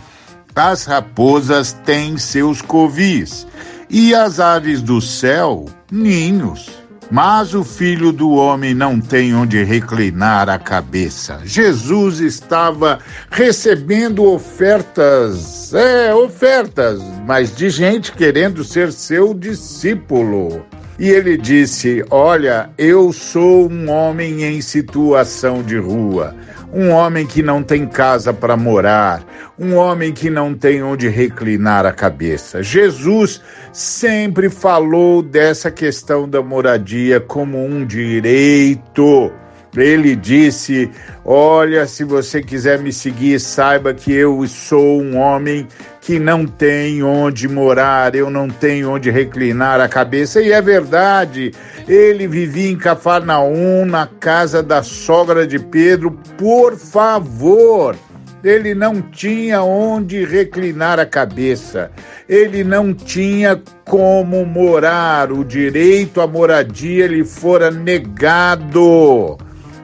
As 0.57 0.87
raposas 0.87 1.73
têm 1.73 2.19
seus 2.19 2.61
covis 2.61 3.47
e 3.91 4.15
as 4.15 4.39
aves 4.39 4.81
do 4.81 5.01
céu 5.01 5.67
ninhos. 5.91 6.71
Mas 7.11 7.55
o 7.55 7.65
filho 7.65 8.13
do 8.13 8.31
homem 8.31 8.73
não 8.73 9.01
tem 9.01 9.35
onde 9.35 9.65
reclinar 9.65 10.49
a 10.49 10.61
cabeça. 10.61 11.41
Jesus 11.45 12.21
estava 12.21 13.01
recebendo 13.29 14.25
ofertas, 14.25 15.75
é, 15.75 16.15
ofertas, 16.15 17.01
mas 17.27 17.55
de 17.57 17.69
gente 17.69 18.13
querendo 18.13 18.63
ser 18.63 18.93
seu 18.93 19.35
discípulo. 19.35 20.65
E 21.01 21.09
ele 21.09 21.37
disse: 21.37 22.05
Olha, 22.11 22.71
eu 22.79 23.13
sou 23.13 23.69
um 23.69 23.91
homem 23.91 24.45
em 24.45 24.61
situação 24.61 25.65
de 25.65 25.79
rua, 25.79 26.37
um 26.73 26.91
homem 26.91 27.27
que 27.27 27.43
não 27.43 27.63
tem 27.63 27.87
casa 27.87 28.33
para 28.33 28.57
morar, 28.57 29.23
um 29.59 29.75
homem 29.75 30.13
que 30.13 30.31
não 30.31 30.55
tem 30.55 30.83
onde 30.83 31.09
reclinar 31.09 31.85
a 31.85 31.93
cabeça. 31.93 32.63
Jesus 32.63 33.41
sempre 33.73 34.49
falou 34.49 35.23
dessa 35.23 35.71
questão 35.71 36.29
da 36.29 36.43
moradia 36.43 37.21
como 37.21 37.65
um 37.65 37.85
direito. 37.85 39.33
Ele 39.77 40.17
disse: 40.17 40.91
Olha, 41.25 41.87
se 41.87 42.03
você 42.03 42.43
quiser 42.43 42.81
me 42.81 42.93
seguir, 42.93 43.39
saiba 43.39 43.95
que 43.95 44.13
eu 44.13 44.45
sou 44.49 45.01
um 45.01 45.17
homem 45.17 45.67
que 46.01 46.19
não 46.19 46.45
tem 46.45 47.03
onde 47.03 47.47
morar, 47.47 48.15
eu 48.17 48.31
não 48.31 48.49
tenho 48.49 48.91
onde 48.91 49.11
reclinar 49.11 49.81
a 49.81 49.89
cabeça. 49.89 50.41
E 50.41 50.51
é 50.51 50.61
verdade, 50.61 51.53
ele 51.91 52.29
vivia 52.29 52.71
em 52.71 52.77
Cafarnaum, 52.77 53.85
na 53.85 54.07
casa 54.07 54.63
da 54.63 54.81
sogra 54.81 55.45
de 55.45 55.59
Pedro. 55.59 56.13
Por 56.39 56.77
favor, 56.77 57.97
ele 58.45 58.77
não 58.77 59.03
tinha 59.03 59.61
onde 59.65 60.25
reclinar 60.25 61.01
a 61.01 61.05
cabeça, 61.05 61.91
ele 62.29 62.63
não 62.63 62.95
tinha 62.95 63.61
como 63.85 64.47
morar, 64.47 65.33
o 65.33 65.45
direito 65.45 66.21
à 66.21 66.29
moradia 66.29 67.09
lhe 67.09 67.25
fora 67.25 67.73
negado. 67.73 69.37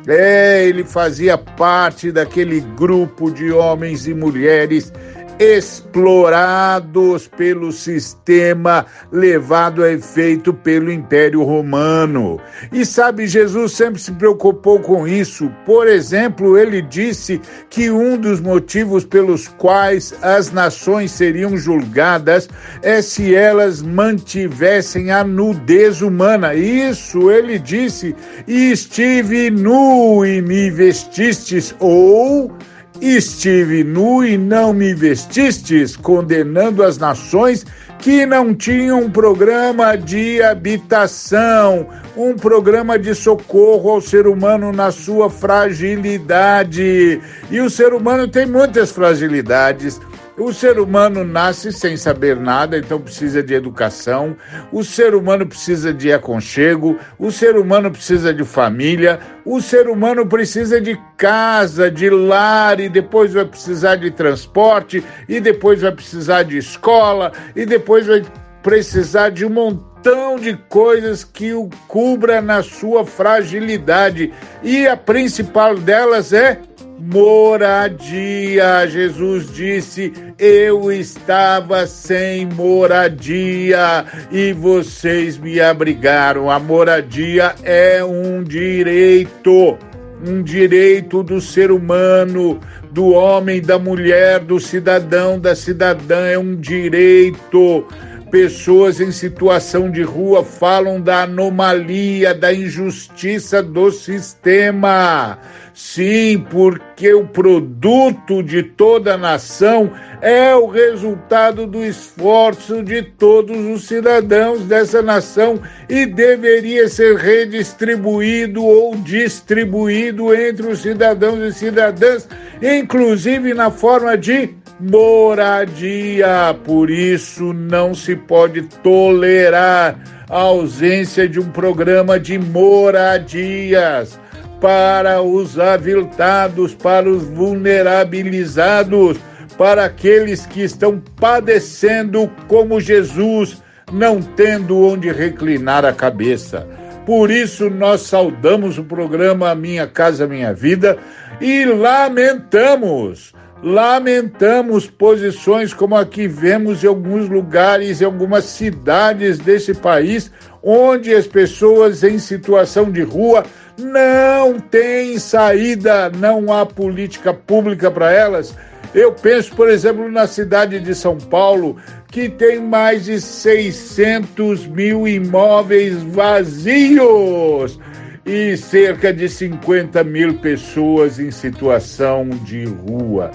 É, 0.06 0.64
ele 0.64 0.84
fazia 0.84 1.36
parte 1.36 2.12
daquele 2.12 2.60
grupo 2.60 3.32
de 3.32 3.50
homens 3.50 4.06
e 4.06 4.14
mulheres 4.14 4.92
explorados 5.38 7.28
pelo 7.28 7.70
sistema 7.72 8.86
levado 9.12 9.82
a 9.82 9.92
efeito 9.92 10.52
pelo 10.52 10.90
Império 10.90 11.42
Romano. 11.42 12.40
E 12.72 12.84
sabe, 12.84 13.26
Jesus 13.26 13.72
sempre 13.72 14.00
se 14.00 14.12
preocupou 14.12 14.80
com 14.80 15.06
isso. 15.06 15.50
Por 15.64 15.86
exemplo, 15.86 16.56
ele 16.56 16.80
disse 16.80 17.40
que 17.68 17.90
um 17.90 18.16
dos 18.16 18.40
motivos 18.40 19.04
pelos 19.04 19.48
quais 19.48 20.14
as 20.22 20.50
nações 20.50 21.10
seriam 21.10 21.56
julgadas 21.56 22.48
é 22.82 23.02
se 23.02 23.34
elas 23.34 23.82
mantivessem 23.82 25.10
a 25.10 25.22
nudez 25.22 26.02
humana. 26.02 26.54
Isso 26.54 27.30
ele 27.30 27.58
disse, 27.58 28.14
e 28.46 28.72
estive 28.72 29.50
nu 29.50 30.24
e 30.24 30.40
me 30.40 30.70
vestistes, 30.70 31.74
ou 31.78 32.52
Estive 33.00 33.84
nu 33.84 34.24
e 34.24 34.38
não 34.38 34.72
me 34.72 34.94
vestistes, 34.94 35.96
condenando 35.96 36.82
as 36.82 36.96
nações 36.96 37.64
que 37.98 38.24
não 38.26 38.54
tinham 38.54 39.00
um 39.00 39.10
programa 39.10 39.96
de 39.96 40.42
habitação, 40.42 41.86
um 42.16 42.34
programa 42.34 42.98
de 42.98 43.14
socorro 43.14 43.90
ao 43.90 44.00
ser 44.00 44.26
humano 44.26 44.72
na 44.72 44.90
sua 44.90 45.28
fragilidade. 45.28 47.20
E 47.50 47.60
o 47.60 47.68
ser 47.68 47.92
humano 47.92 48.28
tem 48.28 48.46
muitas 48.46 48.90
fragilidades. 48.90 50.00
O 50.38 50.52
ser 50.52 50.78
humano 50.78 51.24
nasce 51.24 51.72
sem 51.72 51.96
saber 51.96 52.36
nada, 52.36 52.76
então 52.76 53.00
precisa 53.00 53.42
de 53.42 53.54
educação. 53.54 54.36
O 54.70 54.84
ser 54.84 55.14
humano 55.14 55.46
precisa 55.46 55.94
de 55.94 56.12
aconchego. 56.12 56.98
O 57.18 57.30
ser 57.30 57.56
humano 57.56 57.90
precisa 57.90 58.34
de 58.34 58.44
família. 58.44 59.18
O 59.46 59.62
ser 59.62 59.88
humano 59.88 60.26
precisa 60.26 60.78
de 60.78 61.00
casa, 61.16 61.90
de 61.90 62.10
lar, 62.10 62.78
e 62.80 62.88
depois 62.90 63.32
vai 63.32 63.46
precisar 63.46 63.96
de 63.96 64.10
transporte, 64.10 65.02
e 65.26 65.40
depois 65.40 65.80
vai 65.80 65.92
precisar 65.92 66.42
de 66.42 66.58
escola, 66.58 67.32
e 67.54 67.64
depois 67.64 68.06
vai 68.06 68.22
precisar 68.62 69.30
de 69.30 69.46
um 69.46 69.50
montão 69.50 70.38
de 70.38 70.54
coisas 70.68 71.24
que 71.24 71.54
o 71.54 71.70
cubra 71.88 72.42
na 72.42 72.62
sua 72.62 73.06
fragilidade. 73.06 74.34
E 74.62 74.86
a 74.86 74.98
principal 74.98 75.76
delas 75.76 76.34
é 76.34 76.60
moradia. 76.98 78.86
Jesus 78.88 79.52
disse: 79.52 80.12
Eu 80.38 80.90
estava 80.90 81.86
sem 81.86 82.46
moradia 82.46 84.04
e 84.30 84.52
vocês 84.52 85.38
me 85.38 85.60
abrigaram. 85.60 86.50
A 86.50 86.58
moradia 86.58 87.54
é 87.62 88.04
um 88.04 88.42
direito, 88.42 89.78
um 90.26 90.42
direito 90.42 91.22
do 91.22 91.40
ser 91.40 91.70
humano, 91.70 92.60
do 92.90 93.10
homem, 93.10 93.60
da 93.60 93.78
mulher, 93.78 94.40
do 94.40 94.58
cidadão, 94.58 95.38
da 95.38 95.54
cidadã, 95.54 96.26
é 96.26 96.38
um 96.38 96.56
direito. 96.56 97.86
Pessoas 98.30 99.00
em 99.00 99.12
situação 99.12 99.88
de 99.88 100.02
rua 100.02 100.44
falam 100.44 101.00
da 101.00 101.22
anomalia, 101.22 102.34
da 102.34 102.52
injustiça 102.52 103.62
do 103.62 103.92
sistema. 103.92 105.38
Sim, 105.72 106.44
porque 106.50 107.14
o 107.14 107.28
produto 107.28 108.42
de 108.42 108.64
toda 108.64 109.14
a 109.14 109.18
nação 109.18 109.92
é 110.20 110.54
o 110.56 110.66
resultado 110.66 111.66
do 111.66 111.84
esforço 111.84 112.82
de 112.82 113.02
todos 113.02 113.56
os 113.56 113.86
cidadãos 113.86 114.62
dessa 114.62 115.02
nação 115.02 115.60
e 115.88 116.04
deveria 116.04 116.88
ser 116.88 117.16
redistribuído 117.16 118.64
ou 118.64 118.96
distribuído 118.96 120.34
entre 120.34 120.66
os 120.66 120.80
cidadãos 120.80 121.38
e 121.40 121.52
cidadãs, 121.52 122.28
inclusive 122.60 123.54
na 123.54 123.70
forma 123.70 124.16
de 124.16 124.54
moradia. 124.80 126.56
Por 126.64 126.90
isso, 126.90 127.52
não 127.52 127.94
se 127.94 128.16
pode 128.16 128.62
tolerar 128.62 129.98
a 130.28 130.38
ausência 130.38 131.28
de 131.28 131.38
um 131.38 131.50
programa 131.50 132.18
de 132.18 132.38
moradias 132.38 134.18
para 134.60 135.22
os 135.22 135.58
aviltados, 135.58 136.74
para 136.74 137.08
os 137.08 137.24
vulnerabilizados, 137.24 139.18
para 139.56 139.84
aqueles 139.84 140.44
que 140.46 140.62
estão 140.62 141.02
padecendo 141.20 142.30
como 142.48 142.80
Jesus, 142.80 143.62
não 143.92 144.20
tendo 144.20 144.84
onde 144.84 145.10
reclinar 145.12 145.84
a 145.84 145.92
cabeça. 145.92 146.66
Por 147.04 147.30
isso, 147.30 147.70
nós 147.70 148.02
saudamos 148.02 148.78
o 148.78 148.84
programa 148.84 149.54
Minha 149.54 149.86
Casa 149.86 150.26
Minha 150.26 150.52
Vida 150.52 150.98
e 151.40 151.64
lamentamos 151.64 153.35
Lamentamos 153.62 154.86
posições 154.86 155.72
como 155.72 155.96
a 155.96 156.04
que 156.04 156.28
vemos 156.28 156.84
em 156.84 156.86
alguns 156.86 157.28
lugares, 157.28 158.00
em 158.00 158.04
algumas 158.04 158.44
cidades 158.44 159.38
desse 159.38 159.72
país, 159.72 160.30
onde 160.62 161.14
as 161.14 161.26
pessoas 161.26 162.04
em 162.04 162.18
situação 162.18 162.90
de 162.90 163.02
rua 163.02 163.44
não 163.78 164.60
têm 164.60 165.18
saída, 165.18 166.10
não 166.10 166.52
há 166.52 166.66
política 166.66 167.32
pública 167.32 167.90
para 167.90 168.12
elas. 168.12 168.54
Eu 168.94 169.12
penso, 169.12 169.54
por 169.54 169.68
exemplo, 169.68 170.10
na 170.10 170.26
cidade 170.26 170.78
de 170.78 170.94
São 170.94 171.16
Paulo, 171.16 171.76
que 172.10 172.28
tem 172.28 172.60
mais 172.60 173.06
de 173.06 173.20
600 173.20 174.66
mil 174.66 175.08
imóveis 175.08 176.02
vazios 176.02 177.78
e 178.26 178.56
cerca 178.56 179.14
de 179.14 179.28
50 179.28 180.02
mil 180.04 180.38
pessoas 180.38 181.18
em 181.18 181.30
situação 181.30 182.28
de 182.28 182.64
rua 182.64 183.30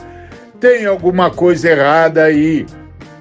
tem 0.62 0.86
alguma 0.86 1.32
coisa 1.32 1.71
errada 1.71 2.23
aí. 2.23 2.67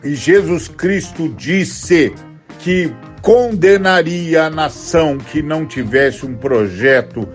E 0.04 0.14
Jesus 0.14 0.68
Cristo 0.68 1.26
disse 1.30 2.14
que 2.58 2.94
condenaria 3.22 4.44
a 4.44 4.50
nação 4.50 5.16
que 5.16 5.42
não 5.42 5.64
tivesse 5.64 6.26
um 6.26 6.36
projeto 6.36 7.26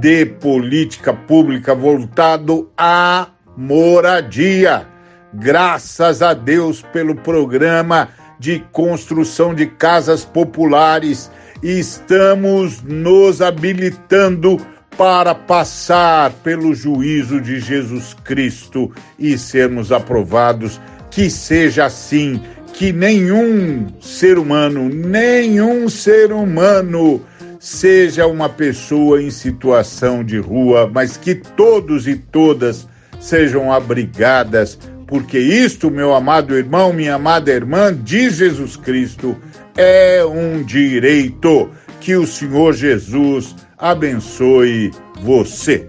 de 0.00 0.24
política 0.24 1.12
pública 1.12 1.74
voltado 1.74 2.70
à 2.76 3.28
moradia. 3.56 4.86
Graças 5.34 6.22
a 6.22 6.34
Deus 6.34 6.80
pelo 6.80 7.16
programa 7.16 8.10
de 8.38 8.60
construção 8.70 9.52
de 9.52 9.66
casas 9.66 10.24
populares, 10.24 11.30
estamos 11.62 12.82
nos 12.82 13.42
habilitando 13.42 14.58
para 14.96 15.34
passar 15.34 16.32
pelo 16.42 16.74
juízo 16.74 17.40
de 17.40 17.60
Jesus 17.60 18.14
Cristo 18.24 18.90
e 19.18 19.38
sermos 19.38 19.92
aprovados. 19.92 20.80
Que 21.10 21.30
seja 21.30 21.86
assim, 21.86 22.40
que 22.74 22.92
nenhum 22.92 23.86
ser 24.00 24.38
humano, 24.38 24.88
nenhum 24.88 25.88
ser 25.88 26.32
humano 26.32 27.20
seja 27.58 28.26
uma 28.26 28.48
pessoa 28.48 29.22
em 29.22 29.30
situação 29.30 30.22
de 30.22 30.38
rua, 30.38 30.88
mas 30.92 31.16
que 31.16 31.34
todos 31.34 32.06
e 32.06 32.14
todas 32.14 32.86
sejam 33.18 33.72
abrigadas, 33.72 34.78
porque 35.08 35.38
isto, 35.38 35.90
meu 35.90 36.14
amado 36.14 36.54
irmão, 36.54 36.92
minha 36.92 37.14
amada 37.14 37.50
irmã, 37.50 37.92
diz 37.94 38.36
Jesus 38.36 38.76
Cristo, 38.76 39.34
é 39.74 40.22
um 40.22 40.62
direito 40.62 41.70
que 41.98 42.14
o 42.14 42.26
Senhor 42.26 42.74
Jesus 42.74 43.56
abençoe 43.78 44.92
você. 45.22 45.88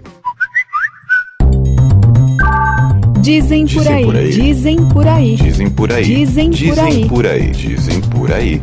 Dizem 3.20 3.66
por 3.66 3.86
aí, 3.86 4.30
dizem 4.30 4.88
por 4.88 5.06
aí, 5.06 5.36
dizem 5.36 5.70
por 5.70 5.92
aí, 5.92 6.02
dizem 6.02 6.50
por 6.50 6.78
aí, 6.80 6.90
dizem 6.90 7.08
por 7.08 7.26
aí, 7.26 7.50
dizem 7.50 8.00
por 8.00 8.32
aí. 8.32 8.62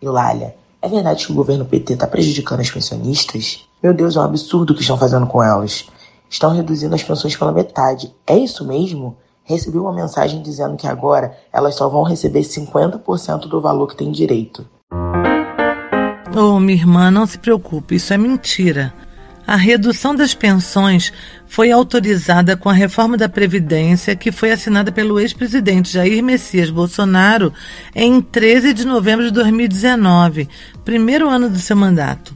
Eulália, 0.00 0.54
é 0.80 0.88
verdade 0.88 1.26
que 1.26 1.32
o 1.32 1.34
governo 1.34 1.64
PT 1.64 1.94
está 1.94 2.06
prejudicando 2.06 2.60
as 2.60 2.70
pensionistas? 2.70 3.66
Meu 3.82 3.92
Deus, 3.92 4.14
é 4.14 4.20
um 4.20 4.22
absurdo 4.22 4.72
o 4.72 4.76
que 4.76 4.82
estão 4.82 4.96
fazendo 4.96 5.26
com 5.26 5.42
elas. 5.42 5.86
Estão 6.30 6.54
reduzindo 6.54 6.94
as 6.94 7.02
pensões 7.02 7.34
pela 7.34 7.50
metade. 7.50 8.14
É 8.24 8.36
isso 8.36 8.64
mesmo? 8.64 9.16
Recebi 9.44 9.78
uma 9.78 9.92
mensagem 9.92 10.42
dizendo 10.42 10.76
que 10.76 10.86
agora 10.86 11.36
elas 11.52 11.74
só 11.74 11.88
vão 11.88 12.02
receber 12.02 12.40
50% 12.40 13.48
do 13.48 13.60
valor 13.60 13.88
que 13.88 13.96
têm 13.96 14.12
direito. 14.12 14.66
Oh, 16.34 16.58
minha 16.58 16.78
irmã, 16.78 17.10
não 17.10 17.26
se 17.26 17.38
preocupe, 17.38 17.96
isso 17.96 18.12
é 18.14 18.18
mentira. 18.18 18.94
A 19.46 19.56
redução 19.56 20.14
das 20.14 20.34
pensões 20.34 21.12
foi 21.46 21.70
autorizada 21.72 22.56
com 22.56 22.68
a 22.68 22.72
reforma 22.72 23.16
da 23.16 23.28
Previdência 23.28 24.14
que 24.14 24.30
foi 24.30 24.52
assinada 24.52 24.92
pelo 24.92 25.18
ex-presidente 25.18 25.92
Jair 25.92 26.22
Messias 26.22 26.70
Bolsonaro 26.70 27.52
em 27.94 28.20
13 28.20 28.72
de 28.72 28.86
novembro 28.86 29.26
de 29.26 29.32
2019, 29.32 30.48
primeiro 30.84 31.28
ano 31.28 31.50
do 31.50 31.58
seu 31.58 31.76
mandato. 31.76 32.34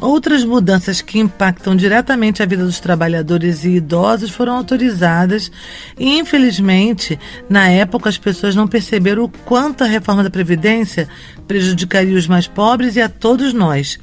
Outras 0.00 0.44
mudanças 0.44 1.00
que 1.00 1.18
impactam 1.18 1.74
diretamente 1.74 2.42
a 2.42 2.46
vida 2.46 2.64
dos 2.64 2.78
trabalhadores 2.78 3.64
e 3.64 3.76
idosos 3.76 4.30
foram 4.30 4.56
autorizadas 4.56 5.50
e, 5.98 6.18
infelizmente, 6.18 7.18
na 7.48 7.68
época 7.68 8.10
as 8.10 8.18
pessoas 8.18 8.54
não 8.54 8.68
perceberam 8.68 9.24
o 9.24 9.28
quanto 9.28 9.82
a 9.82 9.86
reforma 9.86 10.22
da 10.22 10.30
Previdência 10.30 11.08
prejudicaria 11.48 12.16
os 12.16 12.26
mais 12.26 12.46
pobres 12.46 12.96
e 12.96 13.00
a 13.00 13.08
todos 13.08 13.54
nós. 13.54 13.98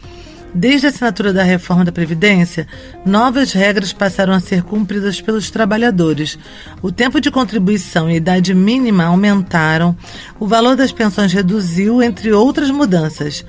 Desde 0.56 0.86
a 0.86 0.90
assinatura 0.90 1.34
da 1.34 1.42
reforma 1.42 1.84
da 1.84 1.92
Previdência, 1.92 2.68
novas 3.04 3.54
regras 3.54 3.92
passaram 3.92 4.34
a 4.34 4.40
ser 4.40 4.62
cumpridas 4.62 5.20
pelos 5.20 5.50
trabalhadores. 5.50 6.38
O 6.80 6.92
tempo 6.92 7.20
de 7.20 7.32
contribuição 7.32 8.08
e 8.08 8.14
a 8.14 8.18
idade 8.18 8.54
mínima 8.54 9.06
aumentaram, 9.06 9.98
o 10.40 10.46
valor 10.46 10.76
das 10.76 10.92
pensões 10.92 11.34
reduziu, 11.34 12.04
entre 12.04 12.32
outras 12.32 12.70
mudanças. 12.70 13.44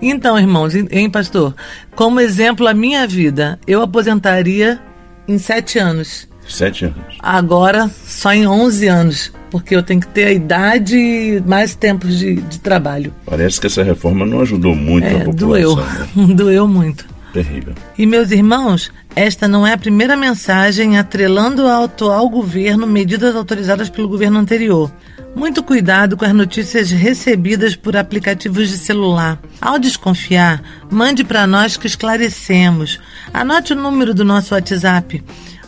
Então, 0.00 0.38
irmãos, 0.38 0.74
hein, 0.74 1.08
pastor? 1.10 1.54
Como 1.94 2.20
exemplo, 2.20 2.66
a 2.68 2.74
minha 2.74 3.06
vida, 3.06 3.58
eu 3.66 3.82
aposentaria 3.82 4.78
em 5.26 5.38
sete 5.38 5.78
anos. 5.78 6.28
Sete 6.48 6.84
anos. 6.84 7.16
Agora, 7.18 7.90
só 8.06 8.32
em 8.32 8.46
onze 8.46 8.86
anos, 8.86 9.32
porque 9.50 9.74
eu 9.74 9.82
tenho 9.82 10.00
que 10.00 10.06
ter 10.08 10.24
a 10.26 10.32
idade 10.32 10.96
e 10.96 11.42
mais 11.44 11.74
tempos 11.74 12.18
de, 12.18 12.36
de 12.36 12.60
trabalho. 12.60 13.12
Parece 13.24 13.60
que 13.60 13.66
essa 13.66 13.82
reforma 13.82 14.24
não 14.24 14.42
ajudou 14.42 14.74
muito 14.74 15.04
É, 15.06 15.22
a 15.22 15.24
população. 15.24 15.34
doeu. 15.74 15.76
né? 15.76 16.06
doeu 16.34 16.68
muito. 16.68 17.04
Terrível. 17.32 17.74
E 17.98 18.06
meus 18.06 18.30
irmãos, 18.30 18.92
esta 19.14 19.48
não 19.48 19.66
é 19.66 19.72
a 19.72 19.78
primeira 19.78 20.16
mensagem 20.16 20.98
atrelando 20.98 21.66
ao 21.66 21.84
atual 21.84 22.28
governo 22.30 22.86
medidas 22.86 23.34
autorizadas 23.34 23.90
pelo 23.90 24.08
governo 24.08 24.38
anterior. 24.38 24.90
Muito 25.36 25.62
cuidado 25.62 26.16
com 26.16 26.24
as 26.24 26.32
notícias 26.32 26.90
recebidas 26.90 27.76
por 27.76 27.94
aplicativos 27.94 28.70
de 28.70 28.78
celular. 28.78 29.38
Ao 29.60 29.78
desconfiar, 29.78 30.62
mande 30.90 31.22
para 31.24 31.46
nós 31.46 31.76
que 31.76 31.86
esclarecemos. 31.86 32.98
Anote 33.34 33.74
o 33.74 33.76
número 33.76 34.14
do 34.14 34.24
nosso 34.24 34.54
WhatsApp. 34.54 35.22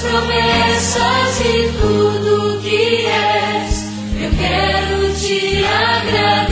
Promessas 0.00 1.40
e 1.40 1.72
tudo 1.80 2.60
que 2.60 3.06
és, 3.06 3.84
eu 4.22 4.30
quero 4.36 5.14
te 5.14 5.64
agradecer 5.64 6.47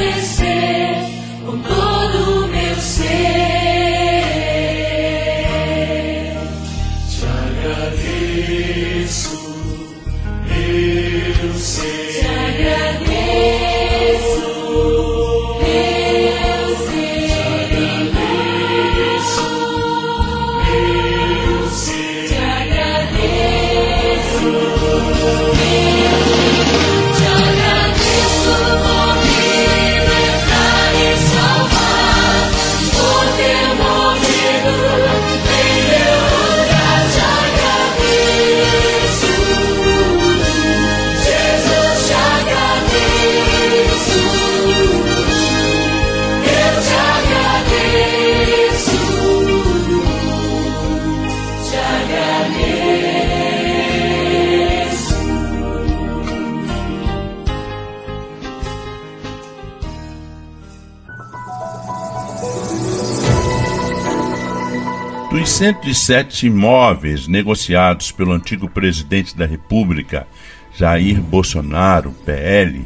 107 65.57 66.49
imóveis 66.49 67.27
negociados 67.27 68.12
pelo 68.12 68.33
antigo 68.33 68.69
presidente 68.69 69.35
da 69.35 69.47
República, 69.47 70.29
Jair 70.77 71.19
Bolsonaro, 71.19 72.14
PL, 72.27 72.85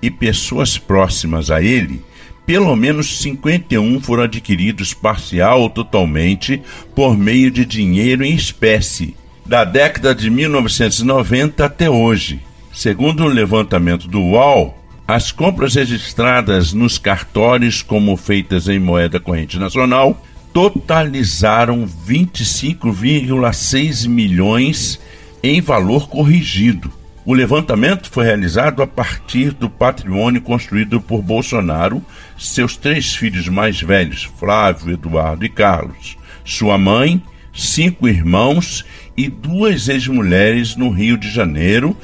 e 0.00 0.12
pessoas 0.12 0.78
próximas 0.78 1.50
a 1.50 1.60
ele, 1.60 2.04
pelo 2.46 2.76
menos 2.76 3.18
51 3.20 4.00
foram 4.00 4.22
adquiridos 4.22 4.94
parcial 4.94 5.62
ou 5.62 5.68
totalmente 5.68 6.62
por 6.94 7.18
meio 7.18 7.50
de 7.50 7.64
dinheiro 7.64 8.24
em 8.24 8.32
espécie, 8.32 9.16
da 9.44 9.64
década 9.64 10.14
de 10.14 10.30
1990 10.30 11.64
até 11.64 11.90
hoje. 11.90 12.40
Segundo 12.72 13.24
o 13.24 13.28
levantamento 13.28 14.06
do 14.06 14.20
UOL, 14.20 14.78
as 15.08 15.32
compras 15.32 15.74
registradas 15.74 16.72
nos 16.72 16.96
cartórios 16.96 17.82
como 17.82 18.16
feitas 18.16 18.68
em 18.68 18.78
moeda 18.78 19.18
corrente 19.18 19.58
nacional 19.58 20.22
totalizaram 20.54 21.84
25,6 21.84 24.08
milhões 24.08 24.98
em 25.42 25.60
valor 25.60 26.08
corrigido. 26.08 26.90
O 27.26 27.34
levantamento 27.34 28.08
foi 28.08 28.26
realizado 28.26 28.80
a 28.80 28.86
partir 28.86 29.52
do 29.52 29.68
patrimônio 29.68 30.40
construído 30.40 31.00
por 31.00 31.20
Bolsonaro, 31.22 32.00
seus 32.38 32.76
três 32.76 33.16
filhos 33.16 33.48
mais 33.48 33.80
velhos, 33.80 34.30
Flávio, 34.38 34.92
Eduardo 34.92 35.44
e 35.44 35.48
Carlos, 35.48 36.16
sua 36.44 36.78
mãe, 36.78 37.20
cinco 37.52 38.06
irmãos 38.06 38.84
e 39.16 39.28
duas 39.28 39.88
ex-mulheres 39.88 40.76
no 40.76 40.90
Rio 40.90 41.16
de 41.16 41.28
Janeiro, 41.30 41.96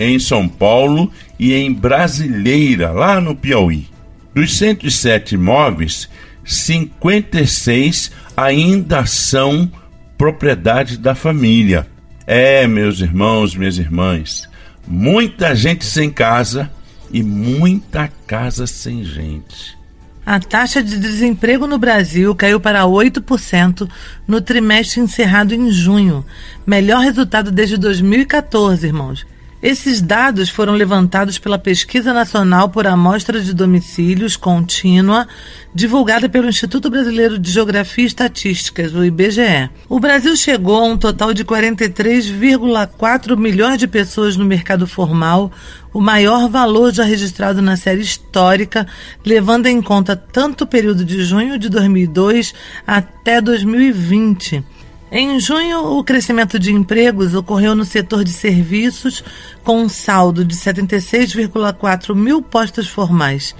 em 0.00 0.18
São 0.18 0.48
Paulo 0.48 1.12
e 1.38 1.52
em 1.52 1.70
Brasileira, 1.70 2.90
lá 2.90 3.20
no 3.20 3.36
Piauí. 3.36 3.86
Dos 4.34 4.56
107 4.56 5.34
imóveis, 5.34 6.08
56 6.44 8.10
ainda 8.36 9.06
são 9.06 9.70
propriedade 10.16 10.98
da 10.98 11.14
família. 11.14 11.86
É, 12.26 12.66
meus 12.66 13.00
irmãos, 13.00 13.54
minhas 13.54 13.78
irmãs, 13.78 14.48
muita 14.86 15.54
gente 15.54 15.84
sem 15.84 16.10
casa 16.10 16.70
e 17.12 17.22
muita 17.22 18.08
casa 18.26 18.66
sem 18.66 19.04
gente. 19.04 19.76
A 20.24 20.38
taxa 20.38 20.80
de 20.82 20.98
desemprego 20.98 21.66
no 21.66 21.78
Brasil 21.78 22.32
caiu 22.34 22.60
para 22.60 22.84
8% 22.84 23.90
no 24.26 24.40
trimestre 24.40 25.00
encerrado 25.00 25.52
em 25.52 25.70
junho. 25.70 26.24
Melhor 26.64 27.00
resultado 27.00 27.50
desde 27.50 27.76
2014, 27.76 28.86
irmãos. 28.86 29.26
Esses 29.62 30.02
dados 30.02 30.50
foram 30.50 30.72
levantados 30.74 31.38
pela 31.38 31.56
Pesquisa 31.56 32.12
Nacional 32.12 32.68
por 32.70 32.84
Amostra 32.84 33.40
de 33.40 33.54
Domicílios 33.54 34.34
Contínua, 34.34 35.28
divulgada 35.72 36.28
pelo 36.28 36.48
Instituto 36.48 36.90
Brasileiro 36.90 37.38
de 37.38 37.48
Geografia 37.48 38.02
e 38.02 38.08
Estatísticas, 38.08 38.92
o 38.92 39.04
IBGE. 39.04 39.70
O 39.88 40.00
Brasil 40.00 40.34
chegou 40.34 40.82
a 40.82 40.84
um 40.84 40.96
total 40.96 41.32
de 41.32 41.44
43,4 41.44 43.36
milhões 43.36 43.78
de 43.78 43.86
pessoas 43.86 44.36
no 44.36 44.44
mercado 44.44 44.84
formal, 44.84 45.52
o 45.94 46.00
maior 46.00 46.48
valor 46.48 46.92
já 46.92 47.04
registrado 47.04 47.62
na 47.62 47.76
série 47.76 48.00
histórica, 48.00 48.84
levando 49.24 49.68
em 49.68 49.80
conta 49.80 50.16
tanto 50.16 50.64
o 50.64 50.66
período 50.66 51.04
de 51.04 51.22
junho 51.22 51.56
de 51.56 51.68
2002 51.68 52.52
até 52.84 53.40
2020. 53.40 54.64
Em 55.14 55.38
junho, 55.38 55.98
o 55.98 56.02
crescimento 56.02 56.58
de 56.58 56.72
empregos 56.72 57.34
ocorreu 57.34 57.74
no 57.74 57.84
setor 57.84 58.24
de 58.24 58.32
serviços, 58.32 59.22
com 59.62 59.82
um 59.82 59.88
saldo 59.88 60.42
de 60.42 60.56
76,4 60.56 62.14
mil 62.14 62.40
postos 62.40 62.88
formais. 62.88 63.54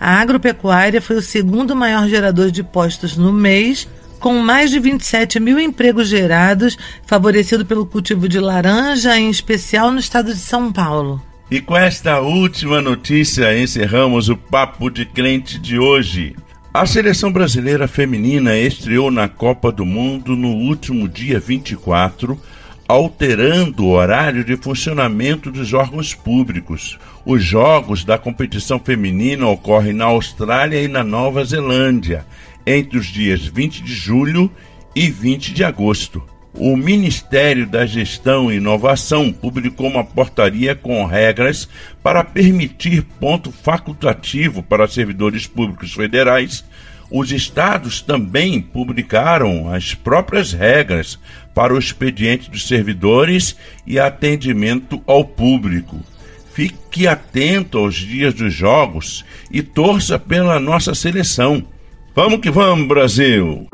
A 0.00 0.20
agropecuária 0.20 1.00
foi 1.00 1.14
o 1.14 1.22
segundo 1.22 1.76
maior 1.76 2.08
gerador 2.08 2.50
de 2.50 2.64
postos 2.64 3.16
no 3.16 3.32
mês, 3.32 3.86
com 4.18 4.34
mais 4.40 4.68
de 4.68 4.80
27 4.80 5.38
mil 5.38 5.60
empregos 5.60 6.08
gerados, 6.08 6.76
favorecido 7.06 7.64
pelo 7.64 7.86
cultivo 7.86 8.28
de 8.28 8.40
laranja, 8.40 9.16
em 9.16 9.30
especial 9.30 9.92
no 9.92 10.00
estado 10.00 10.34
de 10.34 10.40
São 10.40 10.72
Paulo. 10.72 11.22
E 11.48 11.60
com 11.60 11.76
esta 11.76 12.20
última 12.20 12.82
notícia 12.82 13.56
encerramos 13.56 14.28
o 14.28 14.36
Papo 14.36 14.90
de 14.90 15.06
Crente 15.06 15.56
de 15.56 15.78
hoje. 15.78 16.34
A 16.76 16.84
seleção 16.84 17.32
brasileira 17.32 17.88
feminina 17.88 18.54
estreou 18.54 19.10
na 19.10 19.30
Copa 19.30 19.72
do 19.72 19.86
Mundo 19.86 20.36
no 20.36 20.48
último 20.48 21.08
dia 21.08 21.40
24, 21.40 22.38
alterando 22.86 23.86
o 23.86 23.92
horário 23.92 24.44
de 24.44 24.58
funcionamento 24.58 25.50
dos 25.50 25.72
órgãos 25.72 26.12
públicos. 26.12 26.98
Os 27.24 27.42
jogos 27.42 28.04
da 28.04 28.18
competição 28.18 28.78
feminina 28.78 29.48
ocorrem 29.48 29.94
na 29.94 30.04
Austrália 30.04 30.82
e 30.82 30.86
na 30.86 31.02
Nova 31.02 31.42
Zelândia, 31.46 32.26
entre 32.66 32.98
os 32.98 33.06
dias 33.06 33.46
20 33.46 33.82
de 33.82 33.94
julho 33.94 34.52
e 34.94 35.08
20 35.08 35.54
de 35.54 35.64
agosto. 35.64 36.22
O 36.58 36.74
Ministério 36.74 37.66
da 37.66 37.84
Gestão 37.84 38.50
e 38.50 38.56
Inovação 38.56 39.30
publicou 39.30 39.88
uma 39.88 40.02
portaria 40.02 40.74
com 40.74 41.04
regras 41.04 41.68
para 42.02 42.24
permitir 42.24 43.02
ponto 43.20 43.52
facultativo 43.52 44.62
para 44.62 44.88
servidores 44.88 45.46
públicos 45.46 45.92
federais. 45.92 46.64
Os 47.10 47.30
estados 47.30 48.00
também 48.00 48.60
publicaram 48.60 49.72
as 49.72 49.94
próprias 49.94 50.54
regras 50.54 51.18
para 51.54 51.74
o 51.74 51.78
expediente 51.78 52.50
dos 52.50 52.66
servidores 52.66 53.54
e 53.86 53.98
atendimento 53.98 55.02
ao 55.06 55.24
público. 55.24 56.00
Fique 56.54 57.06
atento 57.06 57.76
aos 57.76 57.96
dias 57.96 58.32
dos 58.32 58.52
jogos 58.52 59.26
e 59.50 59.62
torça 59.62 60.18
pela 60.18 60.58
nossa 60.58 60.94
seleção. 60.94 61.62
Vamos 62.14 62.40
que 62.40 62.50
vamos, 62.50 62.88
Brasil! 62.88 63.68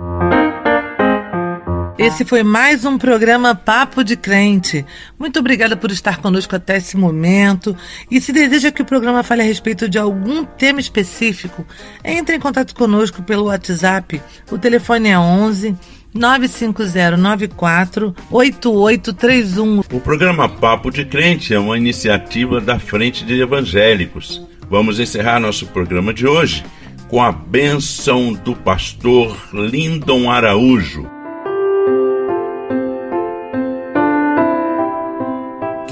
Esse 2.03 2.25
foi 2.25 2.43
mais 2.43 2.85
um 2.85 2.99
programa 2.99 3.55
Papo 3.55 4.03
de 4.03 4.17
Crente. 4.17 4.85
Muito 5.17 5.39
obrigada 5.39 5.77
por 5.77 5.93
estar 5.93 6.21
conosco 6.21 6.57
até 6.57 6.79
esse 6.79 6.97
momento. 6.97 7.77
E 8.11 8.21
se 8.21 8.33
deseja 8.33 8.73
que 8.73 8.83
o 8.83 8.85
programa 8.85 9.23
fale 9.23 9.43
a 9.43 9.45
respeito 9.45 9.89
de 9.89 9.99
algum 9.99 10.45
tema 10.45 10.81
específico, 10.81 11.65
entre 12.05 12.35
em 12.35 12.41
contato 12.41 12.75
conosco 12.75 13.23
pelo 13.23 13.45
WhatsApp. 13.45 14.21
O 14.51 14.59
telefone 14.59 15.11
é 15.11 15.19
11 15.19 15.77
95094 16.13 18.13
8831. 18.33 19.81
O 19.93 20.01
programa 20.01 20.49
Papo 20.49 20.91
de 20.91 21.05
Crente 21.05 21.55
é 21.55 21.59
uma 21.61 21.79
iniciativa 21.79 22.61
da 22.61 22.81
Frente 22.81 23.25
de 23.25 23.41
Evangélicos. 23.41 24.43
Vamos 24.69 24.99
encerrar 24.99 25.39
nosso 25.39 25.69
programa 25.69 26.13
de 26.13 26.27
hoje 26.27 26.65
com 27.09 27.23
a 27.23 27.31
bênção 27.31 28.33
do 28.33 28.57
pastor 28.57 29.39
Lindon 29.53 30.29
Araújo. 30.29 31.09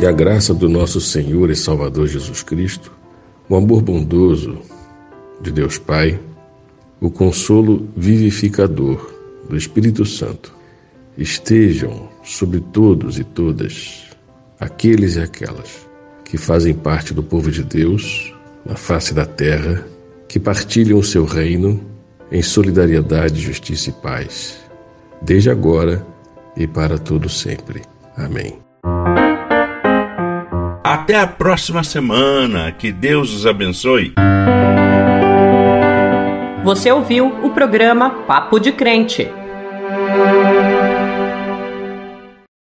Que 0.01 0.07
a 0.07 0.13
graça 0.13 0.55
do 0.55 0.67
nosso 0.67 0.99
Senhor 0.99 1.51
e 1.51 1.55
Salvador 1.55 2.07
Jesus 2.07 2.43
Cristo, 2.43 2.91
o 3.51 3.55
amor 3.55 3.83
bondoso 3.83 4.57
de 5.43 5.53
Deus 5.53 5.77
Pai, 5.77 6.19
o 7.03 7.11
consolo 7.11 7.87
vivificador 7.95 9.13
do 9.47 9.59
Espírito 9.59 10.07
Santo 10.07 10.57
estejam 11.19 12.09
sobre 12.25 12.61
todos 12.61 13.19
e 13.19 13.25
todas, 13.25 14.05
aqueles 14.59 15.17
e 15.17 15.21
aquelas 15.21 15.87
que 16.25 16.39
fazem 16.39 16.73
parte 16.73 17.13
do 17.13 17.23
povo 17.23 17.51
de 17.51 17.63
Deus 17.63 18.33
na 18.65 18.77
face 18.77 19.13
da 19.13 19.27
terra, 19.27 19.87
que 20.29 20.41
partilham 20.41 20.99
o 20.99 21.05
seu 21.05 21.27
reino 21.27 21.79
em 22.33 22.41
solidariedade, 22.41 23.39
justiça 23.39 23.91
e 23.91 23.93
paz, 23.93 24.57
desde 25.21 25.51
agora 25.51 26.07
e 26.57 26.67
para 26.67 26.97
todo 26.97 27.29
sempre. 27.29 27.83
Amém. 28.17 28.70
Até 30.83 31.17
a 31.17 31.27
próxima 31.27 31.85
semana. 31.85 32.73
Que 32.73 32.91
Deus 32.91 33.33
os 33.35 33.47
abençoe. 33.47 34.15
Você 36.65 36.91
ouviu 36.91 37.27
o 37.43 37.51
programa 37.51 38.11
Papo 38.27 38.59
de 38.59 38.73
Crente 38.73 39.31